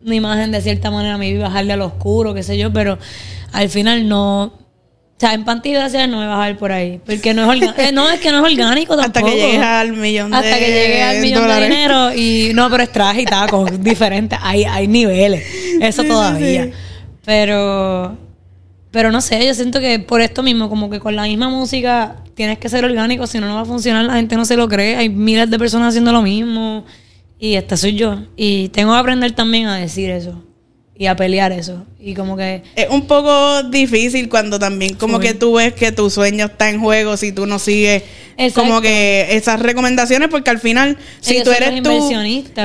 una 0.05 0.15
imagen 0.15 0.51
de 0.51 0.61
cierta 0.61 0.91
manera, 0.91 1.17
maybe 1.17 1.39
bajarle 1.39 1.73
al 1.73 1.81
oscuro, 1.81 2.33
qué 2.33 2.43
sé 2.43 2.57
yo, 2.57 2.71
pero 2.73 2.97
al 3.53 3.69
final 3.69 4.07
no... 4.07 4.43
O 5.15 5.25
sea, 5.25 5.33
en 5.35 5.45
panty 5.45 5.71
gracias 5.71 6.09
no 6.09 6.19
me 6.19 6.25
va 6.27 6.33
a 6.33 6.37
bajar 6.37 6.57
por 6.57 6.71
ahí, 6.73 6.99
porque 7.05 7.33
no 7.33 7.43
es 7.43 7.47
orgánico. 7.61 7.91
no, 7.93 8.09
es 8.09 8.19
que 8.19 8.31
no 8.31 8.45
es 8.45 8.51
orgánico 8.53 8.93
Hasta 8.99 9.11
tampoco. 9.13 9.33
que 9.35 9.41
llegues 9.41 9.61
al 9.61 9.93
millón 9.93 10.31
de 10.31 10.37
Hasta 10.37 10.59
que 10.59 10.65
llegue 10.67 11.01
al 11.03 11.19
millón 11.21 11.41
dólares. 11.43 11.69
de 11.69 11.75
dinero 11.75 12.13
y 12.13 12.51
no, 12.53 12.69
pero 12.69 12.83
es 12.83 12.91
traje 12.91 13.21
y 13.21 13.25
taco, 13.25 13.65
diferente, 13.79 14.35
hay, 14.41 14.65
hay 14.65 14.87
niveles, 14.87 15.45
eso 15.79 16.01
sí, 16.01 16.07
todavía. 16.09 16.65
sí. 16.65 16.71
Pero, 17.23 18.17
pero 18.93 19.11
no 19.11 19.21
sé, 19.21 19.43
yo 19.45 19.55
siento 19.55 19.79
que 19.79 19.97
por 19.97 20.21
esto 20.21 20.43
mismo, 20.43 20.69
como 20.69 20.87
que 20.87 20.99
con 20.99 21.15
la 21.15 21.23
misma 21.23 21.49
música 21.49 22.17
tienes 22.35 22.59
que 22.59 22.69
ser 22.69 22.85
orgánico, 22.85 23.25
si 23.25 23.39
no, 23.39 23.47
no 23.47 23.55
va 23.55 23.61
a 23.61 23.65
funcionar, 23.65 24.05
la 24.05 24.13
gente 24.13 24.35
no 24.35 24.45
se 24.45 24.55
lo 24.55 24.69
cree, 24.69 24.95
hay 24.95 25.09
miles 25.09 25.49
de 25.49 25.57
personas 25.57 25.89
haciendo 25.89 26.11
lo 26.11 26.21
mismo 26.21 26.85
y 27.39 27.55
esta 27.55 27.75
soy 27.75 27.95
yo. 27.95 28.19
Y 28.37 28.69
tengo 28.69 28.93
que 28.93 28.99
aprender 28.99 29.31
también 29.31 29.65
a 29.65 29.77
decir 29.77 30.11
eso 30.11 30.52
y 30.95 31.07
a 31.07 31.15
pelear 31.15 31.51
eso. 31.51 31.83
Y 31.99 32.13
como 32.13 32.37
que... 32.37 32.61
Es 32.75 32.87
un 32.89 33.07
poco 33.07 33.63
difícil 33.63 34.29
cuando 34.29 34.59
también 34.59 34.93
como 34.95 35.19
que 35.19 35.33
tú 35.33 35.53
ves 35.53 35.73
que 35.73 35.91
tu 35.91 36.09
sueño 36.09 36.45
está 36.45 36.69
en 36.69 36.79
juego 36.79 37.17
si 37.17 37.31
tú 37.31 37.45
no 37.47 37.57
sigues 37.57 38.03
Exacto. 38.37 38.61
como 38.61 38.81
que 38.81 39.27
esas 39.31 39.59
recomendaciones 39.59 40.29
porque 40.29 40.49
al 40.49 40.59
final 40.59 40.97
si 41.19 41.35
Ellos 41.35 41.45
tú 41.45 41.51
eres 41.51 41.81
tú 41.81 42.11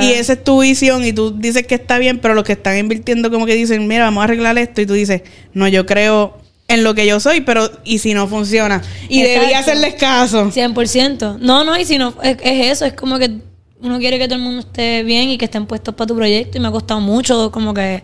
y 0.00 0.12
esa 0.12 0.34
es 0.34 0.44
tu 0.44 0.60
visión 0.60 1.04
y 1.04 1.12
tú 1.12 1.30
dices 1.38 1.66
que 1.66 1.74
está 1.74 1.98
bien 1.98 2.18
pero 2.18 2.34
los 2.34 2.44
que 2.44 2.52
están 2.52 2.76
invirtiendo 2.78 3.30
como 3.30 3.46
que 3.46 3.54
dicen 3.54 3.86
mira 3.86 4.04
vamos 4.04 4.22
a 4.22 4.24
arreglar 4.24 4.56
esto 4.58 4.80
y 4.80 4.86
tú 4.86 4.94
dices 4.94 5.22
no 5.52 5.68
yo 5.68 5.84
creo 5.84 6.38
en 6.68 6.84
lo 6.84 6.94
que 6.94 7.06
yo 7.06 7.20
soy 7.20 7.42
pero 7.42 7.70
y 7.84 7.98
si 7.98 8.14
no 8.14 8.28
funciona 8.28 8.82
y 9.08 9.20
Exacto. 9.20 9.40
debí 9.40 9.52
hacerles 9.54 9.94
caso 9.94 10.50
100%. 10.50 11.38
No, 11.38 11.64
no, 11.64 11.78
y 11.78 11.84
si 11.84 11.98
no, 11.98 12.14
es, 12.22 12.36
es 12.42 12.66
eso, 12.72 12.86
es 12.86 12.94
como 12.94 13.18
que 13.18 13.38
uno 13.80 13.98
quiere 13.98 14.18
que 14.18 14.26
todo 14.26 14.36
el 14.36 14.44
mundo 14.44 14.60
esté 14.60 15.02
bien 15.02 15.30
y 15.30 15.38
que 15.38 15.44
estén 15.44 15.66
puestos 15.66 15.94
para 15.94 16.06
tu 16.06 16.16
proyecto 16.16 16.58
y 16.58 16.60
me 16.60 16.68
ha 16.68 16.70
costado 16.70 17.00
mucho 17.00 17.50
como 17.50 17.72
que, 17.74 18.02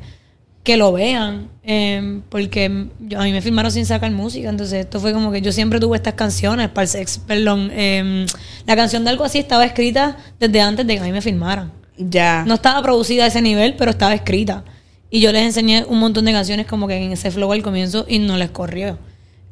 que 0.62 0.76
lo 0.76 0.92
vean, 0.92 1.48
eh, 1.62 2.20
porque 2.28 2.88
yo, 3.00 3.20
a 3.20 3.24
mí 3.24 3.32
me 3.32 3.42
firmaron 3.42 3.70
sin 3.70 3.84
sacar 3.84 4.10
música, 4.10 4.48
entonces 4.48 4.80
esto 4.80 5.00
fue 5.00 5.12
como 5.12 5.30
que 5.32 5.42
yo 5.42 5.52
siempre 5.52 5.80
tuve 5.80 5.96
estas 5.96 6.14
canciones, 6.14 6.68
para 6.68 6.82
el 6.84 6.88
sex, 6.88 7.18
perdón, 7.18 7.70
eh, 7.72 8.26
la 8.66 8.76
canción 8.76 9.04
de 9.04 9.10
algo 9.10 9.24
así 9.24 9.38
estaba 9.38 9.64
escrita 9.64 10.16
desde 10.38 10.60
antes 10.60 10.86
de 10.86 10.94
que 10.94 11.00
a 11.00 11.04
mí 11.04 11.12
me 11.12 11.20
firmaran. 11.20 11.72
ya 11.96 12.44
No 12.46 12.54
estaba 12.54 12.82
producida 12.82 13.24
a 13.24 13.26
ese 13.26 13.42
nivel, 13.42 13.74
pero 13.76 13.90
estaba 13.90 14.14
escrita. 14.14 14.64
Y 15.10 15.20
yo 15.20 15.30
les 15.30 15.42
enseñé 15.42 15.84
un 15.84 16.00
montón 16.00 16.24
de 16.24 16.32
canciones 16.32 16.66
como 16.66 16.88
que 16.88 16.96
en 16.96 17.12
ese 17.12 17.30
flow 17.30 17.52
al 17.52 17.62
comienzo 17.62 18.04
y 18.08 18.18
no 18.18 18.36
les 18.36 18.50
corrió. 18.50 18.98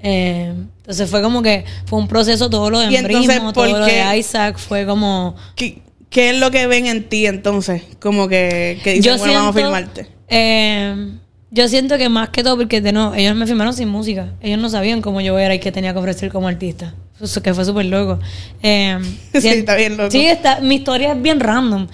Eh, 0.01 0.53
entonces 0.79 1.09
fue 1.09 1.23
como 1.23 1.43
que 1.43 1.65
fue 1.87 2.01
un 2.01 2.09
proceso, 2.09 2.51
todo 2.51 2.69
lo 2.69 2.81
de 2.81 2.87
¿por 3.41 3.53
todo 3.53 3.79
lo 3.79 3.87
de 3.87 4.19
Isaac, 4.19 4.59
fue 4.59 4.85
como... 4.85 5.37
¿Qué, 5.55 5.83
qué 6.13 6.31
es 6.31 6.39
lo 6.39 6.53
que 6.53 6.69
ven 6.69 6.87
en 6.87 7.09
ti 7.09 7.27
entonces? 7.27 7.83
Como 8.01 8.29
que, 8.29 8.79
que 8.85 8.93
dicen, 8.95 9.15
yo 9.15 9.19
bueno, 9.19 9.35
vamos 9.35 9.57
a 9.57 9.59
filmarte. 9.59 10.07
eh, 10.29 10.95
yo 11.51 11.69
siento 11.69 11.99
que 11.99 12.09
más 12.09 12.31
que 12.31 12.43
todo, 12.43 12.57
porque 12.57 12.81
de 12.81 12.93
no, 12.93 13.15
ellos 13.15 13.35
me 13.37 13.47
firmaron 13.47 13.75
sin 13.75 13.89
música. 13.89 14.33
Ellos 14.41 14.59
no 14.59 14.71
sabían 14.71 15.03
cómo 15.03 15.21
yo 15.21 15.39
era 15.39 15.55
y 15.55 15.59
qué 15.59 15.71
tenía 15.71 15.93
que 15.93 15.99
ofrecer 15.99 16.31
como 16.33 16.49
artista. 16.49 16.95
Eso 17.21 17.43
que 17.43 17.53
fue 17.53 17.65
súper 17.65 17.87
loco. 17.87 18.19
Eh, 18.63 18.99
Sí, 19.39 19.49
está 19.49 19.75
bien 19.75 19.97
loco. 19.99 20.11
Sí, 20.11 20.25
está, 20.25 20.61
mi 20.61 20.77
historia 20.77 21.13
es 21.13 21.21
bien 21.21 21.41
random. 21.41 21.89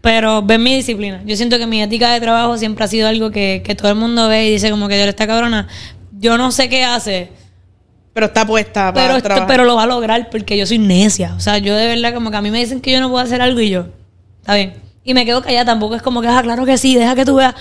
Pero 0.00 0.42
ven 0.42 0.62
mi 0.62 0.74
disciplina. 0.76 1.22
Yo 1.26 1.36
siento 1.36 1.58
que 1.58 1.66
mi 1.66 1.82
ética 1.82 2.12
de 2.12 2.20
trabajo 2.20 2.56
siempre 2.56 2.84
ha 2.84 2.88
sido 2.88 3.08
algo 3.08 3.30
que, 3.32 3.62
que 3.64 3.74
todo 3.74 3.88
el 3.90 3.96
mundo 3.96 4.28
ve 4.28 4.46
y 4.46 4.52
dice 4.52 4.70
como 4.70 4.86
que 4.88 4.96
yo 4.98 5.04
esta 5.04 5.26
cabrona 5.26 5.66
yo 6.20 6.36
no 6.38 6.52
sé 6.52 6.68
qué 6.68 6.84
hace, 6.84 7.30
Pero 8.20 8.26
está 8.26 8.46
puesta 8.46 8.92
para 8.92 9.06
pero, 9.08 9.22
trabajar. 9.22 9.46
pero 9.48 9.64
lo 9.64 9.76
va 9.76 9.84
a 9.84 9.86
lograr 9.86 10.28
porque 10.30 10.58
yo 10.58 10.66
soy 10.66 10.78
necia. 10.78 11.32
O 11.38 11.40
sea, 11.40 11.56
yo 11.56 11.74
de 11.74 11.86
verdad 11.86 12.12
como 12.12 12.30
que 12.30 12.36
a 12.36 12.42
mí 12.42 12.50
me 12.50 12.58
dicen 12.58 12.82
que 12.82 12.92
yo 12.92 13.00
no 13.00 13.08
puedo 13.08 13.24
hacer 13.24 13.40
algo 13.40 13.60
y 13.60 13.70
yo, 13.70 13.86
está 14.40 14.56
bien. 14.56 14.74
Y 15.04 15.14
me 15.14 15.24
quedo 15.24 15.40
callada, 15.40 15.64
tampoco 15.64 15.94
es 15.96 16.02
como 16.02 16.20
que, 16.20 16.28
ah, 16.28 16.42
claro 16.42 16.66
que 16.66 16.76
sí, 16.76 16.96
deja 16.96 17.14
que 17.14 17.24
tú 17.24 17.36
veas. 17.36 17.54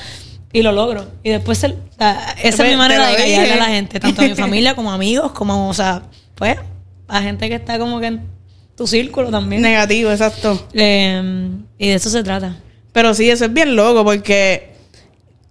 Y 0.51 0.61
lo 0.61 0.73
logro. 0.73 1.07
Y 1.23 1.29
después, 1.29 1.59
se- 1.59 1.67
o 1.67 1.77
sea, 1.97 2.35
esa 2.43 2.65
es 2.65 2.71
mi 2.71 2.75
manera 2.75 3.07
de 3.07 3.15
callarle 3.15 3.53
a 3.53 3.55
la 3.55 3.65
gente, 3.67 4.01
tanto 4.01 4.21
a 4.21 4.25
mi 4.25 4.35
familia 4.35 4.75
como 4.75 4.91
amigos, 4.91 5.31
como, 5.31 5.69
o 5.69 5.73
sea, 5.73 6.01
pues, 6.35 6.57
a 7.07 7.21
gente 7.21 7.47
que 7.47 7.55
está 7.55 7.79
como 7.79 8.01
que 8.01 8.07
en 8.07 8.21
tu 8.75 8.85
círculo 8.85 9.29
también. 9.31 9.61
Negativo, 9.61 10.11
exacto. 10.11 10.67
Eh, 10.73 11.49
y 11.77 11.87
de 11.87 11.93
eso 11.93 12.09
se 12.09 12.21
trata. 12.21 12.57
Pero 12.91 13.13
sí, 13.13 13.29
eso 13.29 13.45
es 13.45 13.53
bien 13.53 13.77
loco 13.77 14.03
porque, 14.03 14.73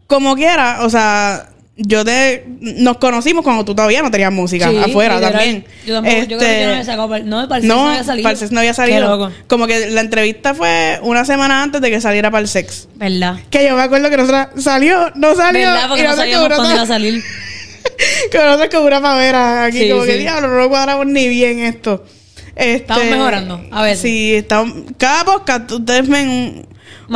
como 0.07 0.35
quiera, 0.35 0.81
o 0.83 0.91
sea, 0.91 1.49
yo 1.78 2.04
te. 2.04 2.44
Nos 2.61 2.99
conocimos 2.99 3.44
cuando 3.44 3.64
tú 3.64 3.75
todavía 3.75 4.02
no 4.02 4.11
tenías 4.11 4.32
música 4.32 4.68
Sí, 4.68 4.76
afuera 4.76 5.14
literal. 5.14 5.32
también. 5.32 5.64
Yo 5.87 5.94
tampoco, 5.94 6.16
yo 6.16 6.26
creo 6.26 6.38
que 6.40 6.61
yo 6.61 6.66
no 6.66 6.73
había 6.73 6.85
sacado. 6.85 7.08
par- 7.08 7.25
No, 7.25 7.49
para 7.49 7.61
el 7.62 7.68
no, 7.68 7.75
no 7.76 7.88
había 7.90 8.04
salido. 8.04 8.28
Parsex 8.28 8.50
no 8.52 8.58
había 8.61 8.75
salido. 8.75 8.99
Qué 8.99 9.04
loco. 9.06 9.32
Como 9.47 9.66
que 9.66 9.88
la 9.90 10.00
entrevista 10.00 10.54
fue 10.54 10.99
una 11.02 11.25
semana 11.25 11.62
antes 11.62 11.80
de 11.80 11.90
que 11.90 12.00
saliera 12.00 12.30
Parsex. 12.30 12.88
¿Verdad? 12.97 13.37
Que 13.50 13.64
yo 13.64 13.76
me 13.76 13.82
acuerdo 13.82 14.11
que 14.11 14.16
nosotras 14.16 14.49
salió, 14.58 15.12
no 15.14 15.35
salió. 15.37 15.66
¿Verdad? 15.70 15.88
Porque 15.88 16.02
y 16.02 16.06
no 16.06 16.16
sabíamos 16.16 16.49
cuándo 16.49 16.70
iba 16.73 16.82
a 16.82 16.87
salir. 16.87 17.23
que 18.30 18.38
nosotras 18.38 18.68
como 18.73 18.87
una 18.87 19.00
pavera 19.00 19.64
aquí, 19.64 19.78
Sí, 19.85 19.90
como 19.90 20.02
que 20.04 20.16
diablo, 20.18 20.49
no 20.49 20.54
lo 20.56 20.68
cuadramos 20.68 21.06
ni 21.06 21.28
bien 21.28 21.61
esto. 21.61 22.04
Este, 22.56 22.75
Estamos 22.75 23.04
mejorando, 23.04 23.64
a 23.70 23.82
veces. 23.85 24.00
Sí, 24.00 24.35
estamos, 24.35 24.75
cada 24.99 25.25
podcast 25.25 25.70
ustedes 25.70 26.08
ven 26.08 26.28
un, 26.28 26.66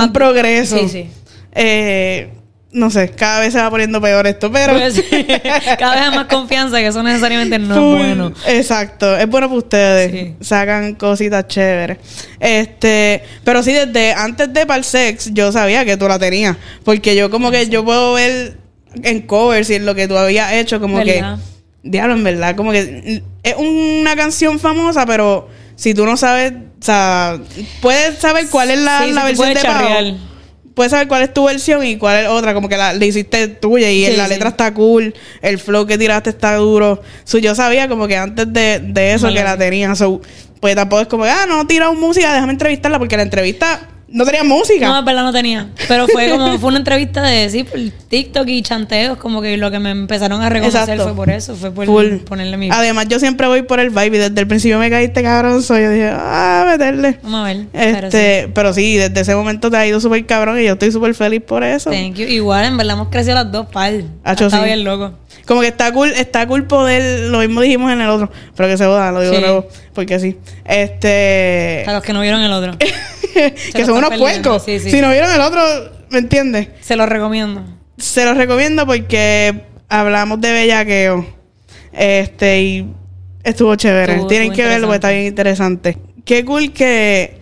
un 0.00 0.12
progreso. 0.12 0.78
Sí, 0.78 0.88
sí. 0.88 1.10
Eh, 1.52 2.30
no 2.72 2.90
sé, 2.90 3.10
cada 3.10 3.40
vez 3.40 3.52
se 3.52 3.60
va 3.60 3.70
poniendo 3.70 4.00
peor 4.00 4.26
esto, 4.26 4.50
pero. 4.50 4.72
Pues, 4.72 4.94
sí. 4.94 5.02
Cada 5.78 5.94
vez 5.94 6.02
hay 6.02 6.16
más 6.16 6.26
confianza 6.26 6.78
que 6.78 6.86
eso 6.86 7.02
necesariamente 7.02 7.58
no 7.58 7.74
Full. 7.74 8.00
es 8.00 8.06
bueno. 8.06 8.32
Exacto, 8.46 9.16
es 9.16 9.28
bueno 9.28 9.48
para 9.48 9.58
ustedes. 9.58 10.10
Sí. 10.10 10.34
Sacan 10.40 10.94
cositas 10.94 11.46
chéveres. 11.48 11.98
Este, 12.40 13.22
pero 13.44 13.62
sí, 13.62 13.72
desde 13.72 14.14
antes 14.14 14.52
de 14.52 14.64
Parsex, 14.64 15.34
yo 15.34 15.52
sabía 15.52 15.84
que 15.84 15.98
tú 15.98 16.08
la 16.08 16.18
tenías. 16.18 16.56
Porque 16.82 17.14
yo, 17.14 17.30
como 17.30 17.50
que 17.50 17.68
yo 17.68 17.84
puedo 17.84 18.14
ver 18.14 18.56
en 19.02 19.20
covers 19.22 19.68
y 19.68 19.74
en 19.74 19.84
lo 19.84 19.94
que 19.94 20.08
tú 20.08 20.16
habías 20.16 20.52
hecho, 20.54 20.80
como 20.80 20.96
¿Verdad? 20.96 21.36
que. 21.36 21.52
Diablo, 21.90 22.14
en 22.14 22.24
verdad, 22.24 22.56
como 22.56 22.72
que 22.72 23.22
es 23.42 23.56
una 23.56 24.16
canción 24.16 24.58
famosa, 24.60 25.04
pero 25.04 25.48
si 25.74 25.94
tú 25.94 26.06
no 26.06 26.16
sabes, 26.16 26.52
o 26.52 26.84
sea, 26.84 27.38
puedes 27.80 28.18
saber 28.18 28.46
cuál 28.48 28.70
es 28.70 28.78
la, 28.78 29.02
Sí, 29.04 29.12
la 29.12 29.24
versión 29.24 29.52
de 29.52 29.60
Pau. 29.60 30.31
Puedes 30.74 30.90
saber 30.90 31.06
cuál 31.08 31.22
es 31.22 31.34
tu 31.34 31.44
versión 31.44 31.84
y 31.84 31.96
cuál 31.98 32.24
es 32.24 32.28
otra, 32.28 32.54
como 32.54 32.68
que 32.68 32.76
la, 32.76 32.94
hiciste 32.94 33.48
tuya 33.48 33.90
y 33.90 34.06
Sí, 34.06 34.16
la 34.16 34.24
sí. 34.24 34.30
letra 34.30 34.48
está 34.50 34.72
cool, 34.72 35.14
el 35.42 35.58
flow 35.58 35.86
que 35.86 35.98
tiraste 35.98 36.30
está 36.30 36.56
duro. 36.56 37.02
So, 37.24 37.38
yo 37.38 37.54
sabía 37.54 37.88
como 37.88 38.06
que 38.08 38.16
antes 38.16 38.50
de, 38.52 38.80
de 38.82 39.12
eso 39.14 39.26
Vale. 39.26 39.38
que 39.38 39.44
la 39.44 39.58
tenía. 39.58 39.94
So, 39.94 40.20
pues 40.60 40.74
tampoco 40.74 41.02
es 41.02 41.08
como, 41.08 41.24
ah, 41.24 41.44
no, 41.46 41.66
tira 41.66 41.90
un 41.90 42.00
música, 42.00 42.32
déjame 42.32 42.52
entrevistarla, 42.52 42.98
porque 42.98 43.16
la 43.16 43.24
entrevista 43.24 43.80
no 44.12 44.24
tenía 44.24 44.44
música. 44.44 44.86
No, 44.86 44.98
es 44.98 45.04
verdad, 45.04 45.22
no 45.22 45.32
tenía. 45.32 45.68
Pero 45.88 46.06
fue 46.06 46.28
como, 46.30 46.58
fue 46.58 46.68
una 46.68 46.78
entrevista 46.78 47.22
de, 47.22 47.48
sí, 47.50 47.64
por 47.64 47.80
TikTok 48.08 48.46
y 48.48 48.62
chanteos, 48.62 49.18
como 49.18 49.40
que 49.40 49.56
lo 49.56 49.70
que 49.70 49.78
me 49.78 49.90
empezaron 49.90 50.42
a 50.42 50.48
reconocer 50.48 50.82
Exacto. 50.82 51.04
fue 51.04 51.14
por 51.14 51.30
eso, 51.30 51.56
fue 51.56 51.70
por 51.70 51.86
Full. 51.86 52.16
ponerle 52.18 52.56
mi... 52.56 52.68
Además, 52.70 53.06
yo 53.08 53.18
siempre 53.18 53.46
voy 53.46 53.62
por 53.62 53.80
el 53.80 53.90
vibe 53.90 54.16
y 54.16 54.20
desde 54.20 54.40
el 54.40 54.46
principio 54.46 54.78
me 54.78 54.90
caíste 54.90 55.22
cabrón, 55.22 55.62
soy 55.62 55.82
yo 55.82 55.90
dije, 55.90 56.10
ah, 56.12 56.64
meterle. 56.68 57.18
Vamos 57.22 57.40
a 57.40 57.44
ver. 57.44 57.66
pero 57.72 58.10
sí. 58.10 58.16
Este, 58.16 58.50
pero 58.54 58.72
sí, 58.74 58.96
desde 58.96 59.20
ese 59.20 59.34
momento 59.34 59.70
te 59.70 59.76
ha 59.76 59.86
ido 59.86 60.00
súper 60.00 60.24
cabrón 60.26 60.60
y 60.60 60.64
yo 60.64 60.74
estoy 60.74 60.92
súper 60.92 61.14
feliz 61.14 61.42
por 61.42 61.64
eso. 61.64 61.90
Thank 61.90 62.16
you. 62.16 62.26
Igual, 62.26 62.66
en 62.66 62.76
verdad, 62.76 62.94
hemos 62.94 63.08
crecido 63.08 63.34
las 63.34 63.50
dos 63.50 63.66
par. 63.66 63.92
Está 63.92 64.50
sí. 64.50 64.64
bien 64.64 64.84
loco. 64.84 65.12
Como 65.46 65.60
que 65.60 65.68
está 65.68 65.92
cool, 65.92 66.10
está 66.12 66.46
cool 66.46 66.66
poder, 66.66 67.28
lo 67.30 67.38
mismo 67.40 67.60
dijimos 67.60 67.90
en 67.92 68.00
el 68.00 68.08
otro, 68.08 68.30
pero 68.56 68.68
que 68.68 68.76
se 68.76 68.84
joda, 68.84 69.10
lo 69.12 69.20
digo 69.20 69.34
Sí. 69.34 69.40
de 69.40 69.46
nuevo, 69.46 69.66
porque 69.94 70.20
sí. 70.20 70.38
Este, 70.64 71.82
Para 71.84 71.98
los 71.98 72.04
que 72.04 72.12
no 72.12 72.20
vieron 72.20 72.40
el 72.42 72.52
otro. 72.52 72.76
que 73.34 73.84
son 73.84 73.96
unos 73.96 74.10
perdiendo, 74.10 74.42
puercos. 74.50 74.64
sí, 74.64 74.78
sí. 74.78 74.90
Si 74.90 75.00
no 75.00 75.10
vieron 75.10 75.30
el 75.32 75.40
otro, 75.40 75.60
¿me 76.10 76.18
entiendes? 76.18 76.68
Se 76.80 76.96
los 76.96 77.08
recomiendo. 77.08 77.64
Se 77.98 78.24
los 78.24 78.36
recomiendo 78.36 78.86
porque 78.86 79.62
hablamos 79.88 80.40
de 80.40 80.52
bellaqueo. 80.52 81.26
Este, 81.92 82.62
y 82.62 82.86
estuvo 83.42 83.74
chévere. 83.76 84.14
Estuvo- 84.14 84.28
Tienen 84.28 84.52
estuvo 84.52 84.62
que 84.62 84.68
verlo 84.68 84.86
porque 84.86 84.96
está 84.96 85.10
bien 85.10 85.26
interesante. 85.26 85.98
Qué 86.24 86.44
cool 86.44 86.72
que, 86.72 87.38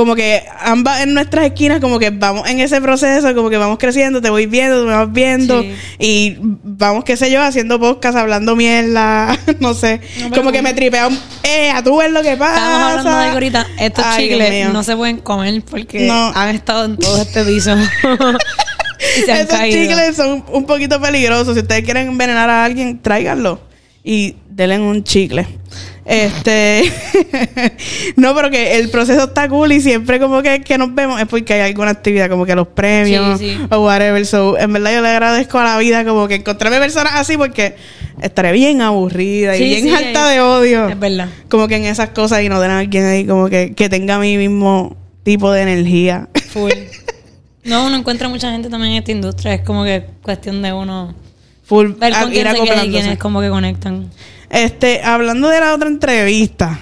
como 0.00 0.14
que 0.14 0.42
ambas 0.60 1.02
en 1.02 1.12
nuestras 1.12 1.44
esquinas, 1.44 1.78
como 1.78 1.98
que 1.98 2.08
vamos 2.08 2.48
en 2.48 2.58
ese 2.58 2.80
proceso, 2.80 3.34
como 3.34 3.50
que 3.50 3.58
vamos 3.58 3.76
creciendo, 3.78 4.22
te 4.22 4.30
voy 4.30 4.46
viendo, 4.46 4.80
tú 4.80 4.86
me 4.86 4.94
vas 4.94 5.12
viendo. 5.12 5.60
Sí. 5.60 5.74
Y 5.98 6.36
vamos, 6.40 7.04
qué 7.04 7.18
sé 7.18 7.30
yo, 7.30 7.42
haciendo 7.42 7.78
podcast, 7.78 8.16
hablando 8.16 8.56
mierda, 8.56 9.38
no 9.60 9.74
sé. 9.74 10.00
No, 10.22 10.30
como 10.34 10.52
que 10.52 10.62
me 10.62 10.72
tripea 10.72 11.06
un, 11.08 11.18
eh, 11.42 11.70
a 11.70 11.84
tú 11.84 11.98
ver 11.98 12.12
lo 12.12 12.22
que 12.22 12.34
pasa. 12.38 12.54
Estábamos 12.54 12.88
hablando 12.88 13.10
de 13.10 13.16
algo 13.24 13.34
ahorita. 13.34 13.66
Estos 13.78 14.04
Ay, 14.06 14.28
chicles 14.30 14.72
no 14.72 14.82
se 14.82 14.96
pueden 14.96 15.18
comer 15.18 15.62
porque 15.68 16.06
No. 16.06 16.32
han 16.34 16.54
estado 16.54 16.86
en 16.86 16.96
todo 16.96 17.20
este 17.20 17.44
piso. 17.44 17.76
y 19.18 19.20
se 19.26 19.32
han 19.32 19.38
Esos 19.40 19.50
caído. 19.58 19.82
chicles 19.82 20.16
son 20.16 20.42
un 20.50 20.64
poquito 20.64 20.98
peligrosos. 20.98 21.54
Si 21.54 21.60
ustedes 21.60 21.84
quieren 21.84 22.08
envenenar 22.08 22.48
a 22.48 22.64
alguien, 22.64 23.02
tráiganlo 23.02 23.60
y 24.02 24.36
denle 24.48 24.78
un 24.80 25.04
chicle. 25.04 25.46
Este. 26.10 26.92
no, 28.16 28.34
pero 28.34 28.50
que 28.50 28.78
el 28.78 28.90
proceso 28.90 29.24
está 29.24 29.48
cool 29.48 29.70
y 29.72 29.80
siempre 29.80 30.18
como 30.18 30.42
que, 30.42 30.60
que 30.60 30.76
nos 30.76 30.94
vemos 30.94 31.20
es 31.20 31.26
porque 31.28 31.54
hay 31.54 31.60
alguna 31.70 31.90
actividad, 31.92 32.28
como 32.28 32.44
que 32.44 32.54
los 32.54 32.66
premios 32.68 33.38
Sí, 33.38 33.56
sí. 33.56 33.66
o 33.70 33.84
whatever. 33.84 34.24
So, 34.26 34.58
en 34.58 34.72
verdad 34.72 34.92
yo 34.94 35.02
le 35.02 35.08
agradezco 35.08 35.58
a 35.58 35.64
la 35.64 35.78
vida 35.78 36.04
como 36.04 36.26
que 36.28 36.34
encontrarme 36.36 36.78
personas 36.78 37.12
así 37.14 37.36
porque 37.36 37.76
estaré 38.20 38.52
bien 38.52 38.80
aburrida 38.82 39.56
y 39.56 39.62
bien 39.62 39.94
harta 39.94 40.28
de 40.30 40.40
odio. 40.40 40.88
Es 40.88 40.98
verdad. 40.98 41.28
Como 41.48 41.68
que 41.68 41.76
en 41.76 41.84
esas 41.84 42.10
cosas 42.10 42.42
y 42.42 42.48
no 42.48 42.60
den 42.60 42.70
a 42.72 42.80
alguien 42.80 43.04
ahí 43.04 43.24
como 43.26 43.48
que, 43.48 43.74
que 43.74 43.88
tenga 43.88 44.18
mi 44.18 44.36
mismo 44.36 44.96
tipo 45.22 45.52
de 45.52 45.62
energía. 45.62 46.28
Full. 46.50 46.70
No, 47.62 47.84
uno 47.86 47.94
encuentra 47.96 48.26
mucha 48.26 48.50
gente 48.50 48.70
también 48.70 48.94
en 48.94 48.98
esta 49.00 49.12
industria. 49.12 49.52
Es 49.52 49.60
como 49.60 49.84
que 49.84 50.02
cuestión 50.22 50.62
de 50.62 50.72
uno 50.72 51.14
Full 51.64 51.88
ver 51.98 52.14
a- 52.14 52.22
con 52.22 52.30
quién 52.30 52.46
ir 52.46 52.52
se 52.52 52.54
queda 52.54 52.64
y 52.64 52.68
acoplándose. 52.70 52.90
quiénes 53.02 53.18
como 53.18 53.40
que 53.42 53.50
conectan. 53.50 54.10
Este, 54.50 55.00
hablando 55.02 55.48
de 55.48 55.60
la 55.60 55.74
otra 55.74 55.88
entrevista, 55.88 56.78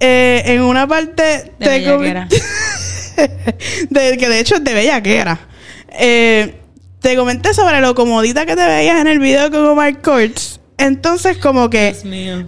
eh, 0.00 0.42
en 0.46 0.62
una 0.62 0.86
parte 0.86 1.22
De 1.58 1.66
te 1.66 1.84
com- 1.84 2.00
bellaquera. 2.00 2.28
de, 3.90 4.16
que 4.16 4.28
de 4.28 4.40
hecho 4.40 4.56
es 4.56 4.64
de 4.64 4.72
bellaquera. 4.74 5.40
Eh, 5.90 6.60
te 7.00 7.16
comenté 7.16 7.52
sobre 7.54 7.80
lo 7.80 7.94
comodita 7.94 8.46
que 8.46 8.56
te 8.56 8.66
veías 8.66 9.00
en 9.00 9.06
el 9.06 9.18
video 9.18 9.50
con 9.50 9.64
Omar 9.66 10.00
Courts. 10.02 10.60
Entonces, 10.78 11.38
como 11.38 11.70
que 11.70 11.94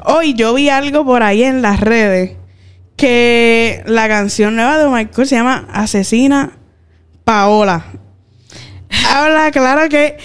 hoy 0.04 0.34
yo 0.34 0.54
vi 0.54 0.68
algo 0.68 1.04
por 1.04 1.22
ahí 1.22 1.42
en 1.42 1.62
las 1.62 1.80
redes 1.80 2.32
que 2.96 3.82
la 3.86 4.08
canción 4.08 4.54
nueva 4.56 4.76
de 4.78 4.84
Omar 4.84 5.10
Courtz 5.10 5.30
se 5.30 5.36
llama 5.36 5.66
Asesina 5.72 6.52
Paola. 7.24 7.84
Habla 9.08 9.50
claro 9.50 9.88
que. 9.88 10.16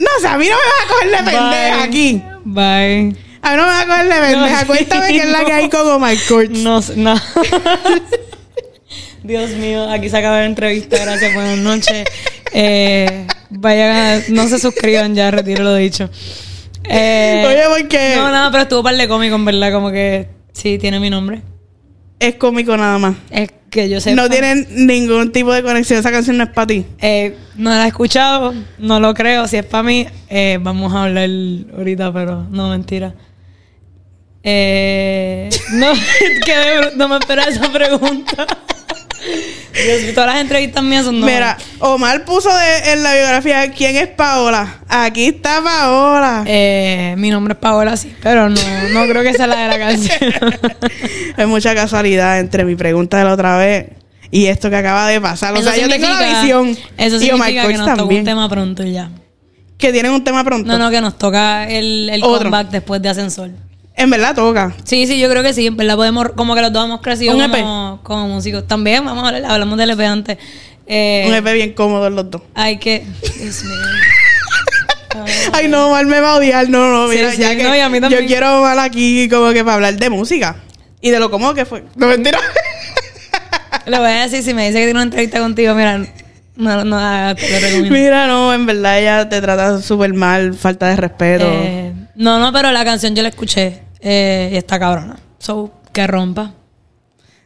No 0.00 0.08
sé, 0.18 0.26
a 0.28 0.38
mí 0.38 0.48
no 0.48 0.56
me 0.56 0.62
vas 0.62 0.82
a 0.82 0.88
coger 0.88 1.10
de 1.10 1.16
pendeja 1.30 1.76
Bye. 1.76 1.84
aquí. 1.84 2.22
Bye. 2.44 3.14
A 3.42 3.50
mí 3.50 3.56
no 3.56 3.62
me 3.62 3.68
vas 3.68 3.82
a 3.82 3.86
coger 3.86 4.06
de 4.06 4.20
pendeja. 4.20 4.60
sí. 4.60 4.66
Cuéntame 4.66 5.08
qué 5.08 5.18
es 5.18 5.28
la 5.28 5.44
que 5.44 5.52
hay 5.52 5.68
con 5.68 6.00
Courtz. 6.26 6.50
No, 6.50 6.80
no. 6.96 7.14
Dios 9.22 9.50
mío, 9.50 9.90
aquí 9.90 10.08
se 10.08 10.16
acaba 10.16 10.38
la 10.38 10.46
entrevista. 10.46 10.96
Gracias, 10.96 11.34
buenas 11.34 11.58
noches. 11.58 12.04
Eh, 12.52 13.26
vayan 13.50 13.90
a, 13.94 14.22
no 14.28 14.48
se 14.48 14.58
suscriban 14.58 15.14
ya, 15.14 15.30
retiro 15.30 15.64
lo 15.64 15.74
dicho. 15.74 16.08
Eh, 16.84 17.44
Oye, 17.46 17.64
porque 17.68 18.14
no, 18.16 18.30
nada, 18.30 18.50
pero 18.50 18.62
estuvo 18.62 18.82
par 18.82 18.96
de 18.96 19.06
cómico, 19.06 19.34
en 19.34 19.44
verdad, 19.44 19.70
como 19.70 19.90
que 19.92 20.28
sí, 20.54 20.78
tiene 20.78 20.98
mi 20.98 21.10
nombre. 21.10 21.42
Es 22.20 22.34
cómico 22.36 22.76
nada 22.76 22.98
más. 22.98 23.16
Es 23.30 23.50
que 23.70 23.88
yo 23.88 24.00
sé. 24.00 24.14
No 24.14 24.28
tienen 24.28 24.66
ningún 24.70 25.32
tipo 25.32 25.52
de 25.52 25.62
conexión. 25.62 25.98
Esa 25.98 26.12
canción 26.12 26.36
no 26.36 26.44
es 26.44 26.50
para 26.50 26.66
ti. 26.68 26.86
Eh, 27.00 27.36
no 27.56 27.70
la 27.70 27.86
he 27.86 27.88
escuchado, 27.88 28.54
no 28.78 29.00
lo 29.00 29.14
creo. 29.14 29.48
Si 29.48 29.56
es 29.56 29.64
para 29.64 29.82
mí, 29.82 30.06
eh, 30.28 30.58
vamos 30.60 30.92
a 30.92 31.04
hablar 31.04 31.28
ahorita, 31.76 32.12
pero 32.12 32.46
no, 32.50 32.68
mentira. 32.68 33.14
Eh, 34.42 35.48
no, 35.72 35.92
que 36.44 36.96
no 36.96 37.08
me 37.08 37.16
esperaba 37.16 37.50
esa 37.50 37.72
pregunta. 37.72 38.46
Dios 39.22 40.14
todas 40.14 40.32
las 40.34 40.40
entrevistas 40.40 40.82
mías 40.82 41.04
son 41.04 41.20
no. 41.20 41.26
Mira, 41.26 41.56
Omar 41.78 42.24
puso 42.24 42.48
de- 42.54 42.92
en 42.92 43.02
la 43.02 43.14
biografía 43.14 43.70
quién 43.72 43.96
es 43.96 44.08
Paola. 44.08 44.78
Aquí 44.88 45.26
está 45.26 45.62
Paola. 45.62 46.42
Eh, 46.46 47.14
mi 47.18 47.30
nombre 47.30 47.52
es 47.54 47.58
Paola, 47.58 47.96
sí, 47.96 48.14
pero 48.22 48.48
no, 48.48 48.60
no 48.92 49.06
creo 49.06 49.22
que 49.22 49.32
sea 49.34 49.46
la 49.46 49.56
de 49.56 49.68
la 49.68 49.78
canción. 49.78 50.18
Hay 51.36 51.46
mucha 51.46 51.74
casualidad 51.74 52.40
entre 52.40 52.64
mi 52.64 52.74
pregunta 52.76 53.18
de 53.18 53.24
la 53.24 53.32
otra 53.34 53.56
vez 53.56 53.90
y 54.30 54.46
esto 54.46 54.70
que 54.70 54.76
acaba 54.76 55.08
de 55.08 55.20
pasar. 55.20 55.54
O 55.54 55.62
sea, 55.62 55.76
yo 55.76 55.88
tengo 55.88 56.08
la 56.08 56.18
significa- 56.18 56.40
visión. 56.42 56.78
Eso 56.96 57.22
y 57.24 57.30
Omar 57.30 57.48
significa 57.48 57.68
que 57.72 57.78
nos 57.78 57.96
toca 57.96 58.14
un 58.14 58.24
tema 58.24 58.48
pronto 58.48 58.82
y 58.84 58.92
ya. 58.92 59.10
Que 59.78 59.92
tienen 59.92 60.12
un 60.12 60.22
tema 60.24 60.44
pronto. 60.44 60.66
No, 60.70 60.78
no, 60.78 60.90
que 60.90 61.00
nos 61.00 61.16
toca 61.16 61.68
el, 61.68 62.10
el 62.10 62.20
comeback 62.20 62.68
después 62.70 63.00
de 63.00 63.08
Ascensor. 63.08 63.50
En 64.00 64.08
verdad 64.08 64.34
toca. 64.34 64.74
Sí, 64.84 65.06
sí, 65.06 65.20
yo 65.20 65.28
creo 65.28 65.42
que 65.42 65.52
sí. 65.52 65.66
En 65.66 65.76
verdad 65.76 65.94
podemos, 65.94 66.30
como 66.30 66.54
que 66.54 66.62
los 66.62 66.72
dos 66.72 66.86
hemos 66.86 67.02
crecido 67.02 67.34
Un 67.34 67.42
EP. 67.42 67.50
como, 67.52 68.00
como 68.02 68.28
músicos. 68.28 68.66
También, 68.66 69.04
vamos 69.04 69.22
a 69.24 69.28
hablar, 69.28 69.44
hablamos 69.44 69.76
del 69.76 69.90
EP 69.90 70.00
antes. 70.00 70.38
Eh, 70.86 71.26
Un 71.28 71.34
EP 71.34 71.52
bien 71.52 71.74
cómodo 71.74 72.08
los 72.08 72.30
dos. 72.30 72.40
Hay 72.54 72.78
que. 72.78 73.04
Dios 73.38 73.62
mío. 73.64 73.76
Ay, 75.52 75.68
no, 75.68 75.90
mal 75.90 76.06
me 76.06 76.18
va 76.20 76.32
a 76.32 76.36
odiar. 76.36 76.66
No, 76.70 76.90
no, 76.90 77.08
mira, 77.08 77.30
sí, 77.32 77.42
ya 77.42 77.54
que 77.54 77.62
no, 77.62 77.76
y 77.76 77.80
a 77.80 77.90
mí 77.90 77.98
yo 78.08 78.26
quiero 78.26 78.62
mal 78.62 78.78
aquí 78.78 79.28
como 79.28 79.52
que 79.52 79.62
para 79.62 79.74
hablar 79.74 79.96
de 79.96 80.08
música. 80.08 80.56
Y 81.02 81.10
de 81.10 81.18
lo 81.18 81.30
cómodo 81.30 81.52
que 81.52 81.66
fue. 81.66 81.84
No, 81.94 82.06
mentira. 82.06 82.38
Le 83.86 83.98
voy 83.98 84.08
a 84.08 84.22
decir, 84.22 84.42
si 84.42 84.54
me 84.54 84.66
dice 84.66 84.78
que 84.78 84.84
tiene 84.84 84.92
una 84.98 85.02
entrevista 85.02 85.40
contigo, 85.40 85.74
mira, 85.74 85.98
no, 86.56 86.84
no 86.84 87.34
te 87.36 87.50
lo 87.50 87.60
recomiendo. 87.60 87.90
Mira, 87.98 88.26
no, 88.26 88.54
en 88.54 88.64
verdad 88.64 88.98
ella 88.98 89.28
te 89.28 89.42
trata 89.42 89.82
súper 89.82 90.14
mal, 90.14 90.54
falta 90.54 90.88
de 90.88 90.96
respeto. 90.96 91.44
Eh, 91.46 91.92
no, 92.14 92.38
no, 92.38 92.50
pero 92.50 92.70
la 92.72 92.84
canción 92.84 93.14
yo 93.14 93.22
la 93.22 93.28
escuché 93.28 93.89
eh, 94.00 94.50
y 94.52 94.56
está 94.56 94.78
cabrona. 94.78 95.18
So, 95.38 95.72
que 95.92 96.06
rompa. 96.06 96.54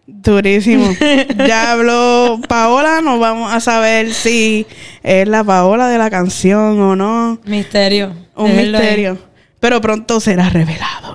Durísimo. 0.06 0.94
ya 1.48 1.72
habló 1.72 2.40
Paola, 2.46 3.00
nos 3.00 3.18
vamos 3.18 3.52
a 3.52 3.60
saber 3.60 4.12
si 4.12 4.66
es 5.02 5.26
la 5.26 5.42
Paola 5.44 5.88
de 5.88 5.98
la 5.98 6.10
canción 6.10 6.78
o 6.80 6.94
no. 6.96 7.38
Misterio. 7.44 8.12
Un 8.36 8.50
ahí. 8.50 8.68
misterio. 8.68 9.18
Pero 9.60 9.80
pronto 9.80 10.20
será 10.20 10.50
revelado. 10.50 11.13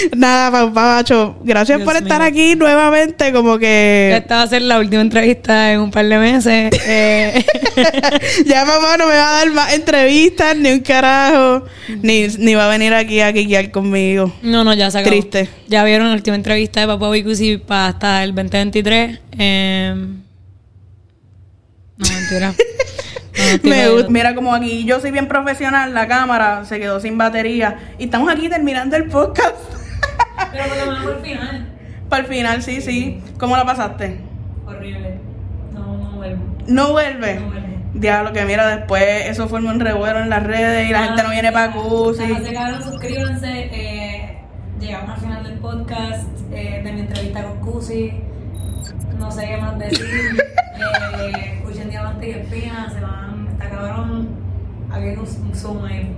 Nada, 0.16 0.50
Papacho. 0.50 1.36
Gracias 1.42 1.78
Dios 1.78 1.86
por 1.86 1.96
estar 1.96 2.20
mío. 2.20 2.28
aquí 2.28 2.56
nuevamente. 2.56 3.32
Como 3.32 3.58
que. 3.58 4.14
Esta 4.16 4.36
va 4.36 4.42
a 4.42 4.46
ser 4.46 4.62
la 4.62 4.78
última 4.78 5.02
entrevista 5.02 5.72
en 5.72 5.80
un 5.80 5.90
par 5.90 6.06
de 6.06 6.18
meses. 6.18 6.70
Eh, 6.86 7.44
ya 8.46 8.64
papá 8.64 8.96
no 8.98 9.06
me 9.06 9.14
va 9.14 9.30
a 9.30 9.38
dar 9.38 9.50
más 9.52 9.72
entrevistas, 9.74 10.56
ni 10.56 10.72
un 10.72 10.80
carajo. 10.80 11.64
Ni, 12.02 12.28
ni 12.38 12.54
va 12.54 12.66
a 12.66 12.68
venir 12.68 12.94
aquí 12.94 13.20
a 13.20 13.32
quiquear 13.32 13.70
conmigo. 13.70 14.32
no, 14.42 14.64
no, 14.64 14.74
ya 14.74 14.90
se 14.90 14.98
acabó. 14.98 15.10
Triste. 15.10 15.48
Ya 15.68 15.84
vieron 15.84 16.08
la 16.08 16.14
última 16.14 16.36
entrevista 16.36 16.80
de 16.80 16.86
Papá 16.86 17.10
Vicusi 17.10 17.56
para 17.58 17.88
hasta 17.88 18.24
el 18.24 18.34
2023. 18.34 19.18
Eh, 19.38 19.94
no, 21.96 22.06
mentira. 22.08 22.54
No, 23.38 23.44
mentira. 23.44 23.76
Me 23.76 23.90
gusta. 23.90 24.08
Mira 24.10 24.34
como 24.34 24.52
aquí 24.52 24.84
yo 24.84 24.98
soy 24.98 25.12
bien 25.12 25.28
profesional, 25.28 25.94
la 25.94 26.08
cámara 26.08 26.64
se 26.64 26.80
quedó 26.80 26.98
sin 26.98 27.16
batería. 27.16 27.94
Y 27.96 28.06
estamos 28.06 28.28
aquí 28.28 28.48
terminando 28.48 28.96
el 28.96 29.04
podcast. 29.04 29.77
Pero 30.52 30.64
por 30.64 30.76
lo 30.76 30.86
menos 30.86 31.04
por 31.04 31.12
el 31.16 31.20
final. 31.22 31.66
Para 32.08 32.22
el 32.22 32.28
final, 32.28 32.62
sí, 32.62 32.80
sí. 32.80 33.22
¿Cómo 33.38 33.56
la 33.56 33.64
pasaste? 33.64 34.20
Horrible. 34.66 35.18
No, 35.72 35.98
no 35.98 36.12
vuelvo. 36.16 36.44
No 36.66 36.92
vuelve. 36.92 37.34
No 37.40 37.46
vuelve. 37.46 37.68
Diablo, 37.94 38.32
que 38.32 38.44
mira, 38.44 38.76
después 38.76 39.26
eso 39.26 39.48
forma 39.48 39.72
un 39.72 39.80
revuelo 39.80 40.20
en 40.20 40.28
las 40.30 40.42
redes 40.42 40.88
y 40.88 40.92
la 40.92 41.04
gente 41.04 41.22
no 41.22 41.30
viene 41.30 41.50
para 41.52 41.72
Cusi. 41.72 42.26
Nada, 42.26 42.44
se 42.44 42.52
cabrón, 42.52 42.82
suscríbanse. 42.82 43.48
Eh, 43.72 44.38
llegamos 44.78 45.10
al 45.10 45.20
final 45.20 45.42
del 45.42 45.58
podcast 45.58 46.28
eh, 46.52 46.80
de 46.84 46.92
mi 46.92 47.00
entrevista 47.00 47.42
con 47.42 47.58
Cusi. 47.60 48.12
No 49.18 49.30
sé 49.32 49.48
qué 49.48 49.56
más 49.56 49.78
decir. 49.78 50.06
eh, 51.18 51.58
escuchen 51.58 51.90
Diamante 51.90 52.28
y 52.28 52.30
Espina, 52.32 52.90
se 52.90 53.00
van, 53.00 53.48
está 53.52 53.68
cabrón. 53.68 54.28
Hay 54.90 55.08
un, 55.10 55.18
un 55.18 55.54
zoom 55.54 55.84
ahí. 55.84 56.14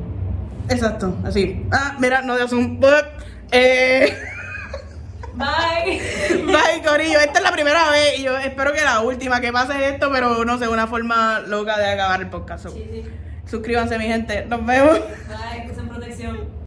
Exacto, 0.69 1.17
así. 1.25 1.67
Ah, 1.73 1.97
mira, 1.99 2.23
no 2.23 2.37
de 2.37 2.45
un. 2.55 2.79
Eh. 3.53 4.17
Bye. 5.35 6.01
Bye, 6.45 6.83
Corillo. 6.85 7.19
Esta 7.21 7.39
es 7.39 7.45
la 7.45 7.53
primera 7.53 7.91
vez 7.91 8.19
y 8.19 8.23
yo 8.25 8.37
espero 8.37 8.73
que 8.73 8.83
la 8.83 9.01
última 9.01 9.41
que 9.41 9.53
pase 9.53 9.89
esto, 9.89 10.11
pero 10.13 10.45
no 10.45 10.59
sé, 10.59 10.69
una 10.69 10.87
forma 10.87 11.41
loca 11.41 11.79
de 11.79 11.91
acabar 11.91 12.21
el 12.21 12.29
podcast. 12.29 12.69
Sí, 12.69 12.89
sí. 12.93 13.05
Suscríbanse, 13.51 13.99
mi 13.99 14.07
gente. 14.07 14.45
Nos 14.47 14.65
vemos. 14.65 15.01
Bye, 15.01 15.67
que 15.67 15.83
protección. 15.83 16.60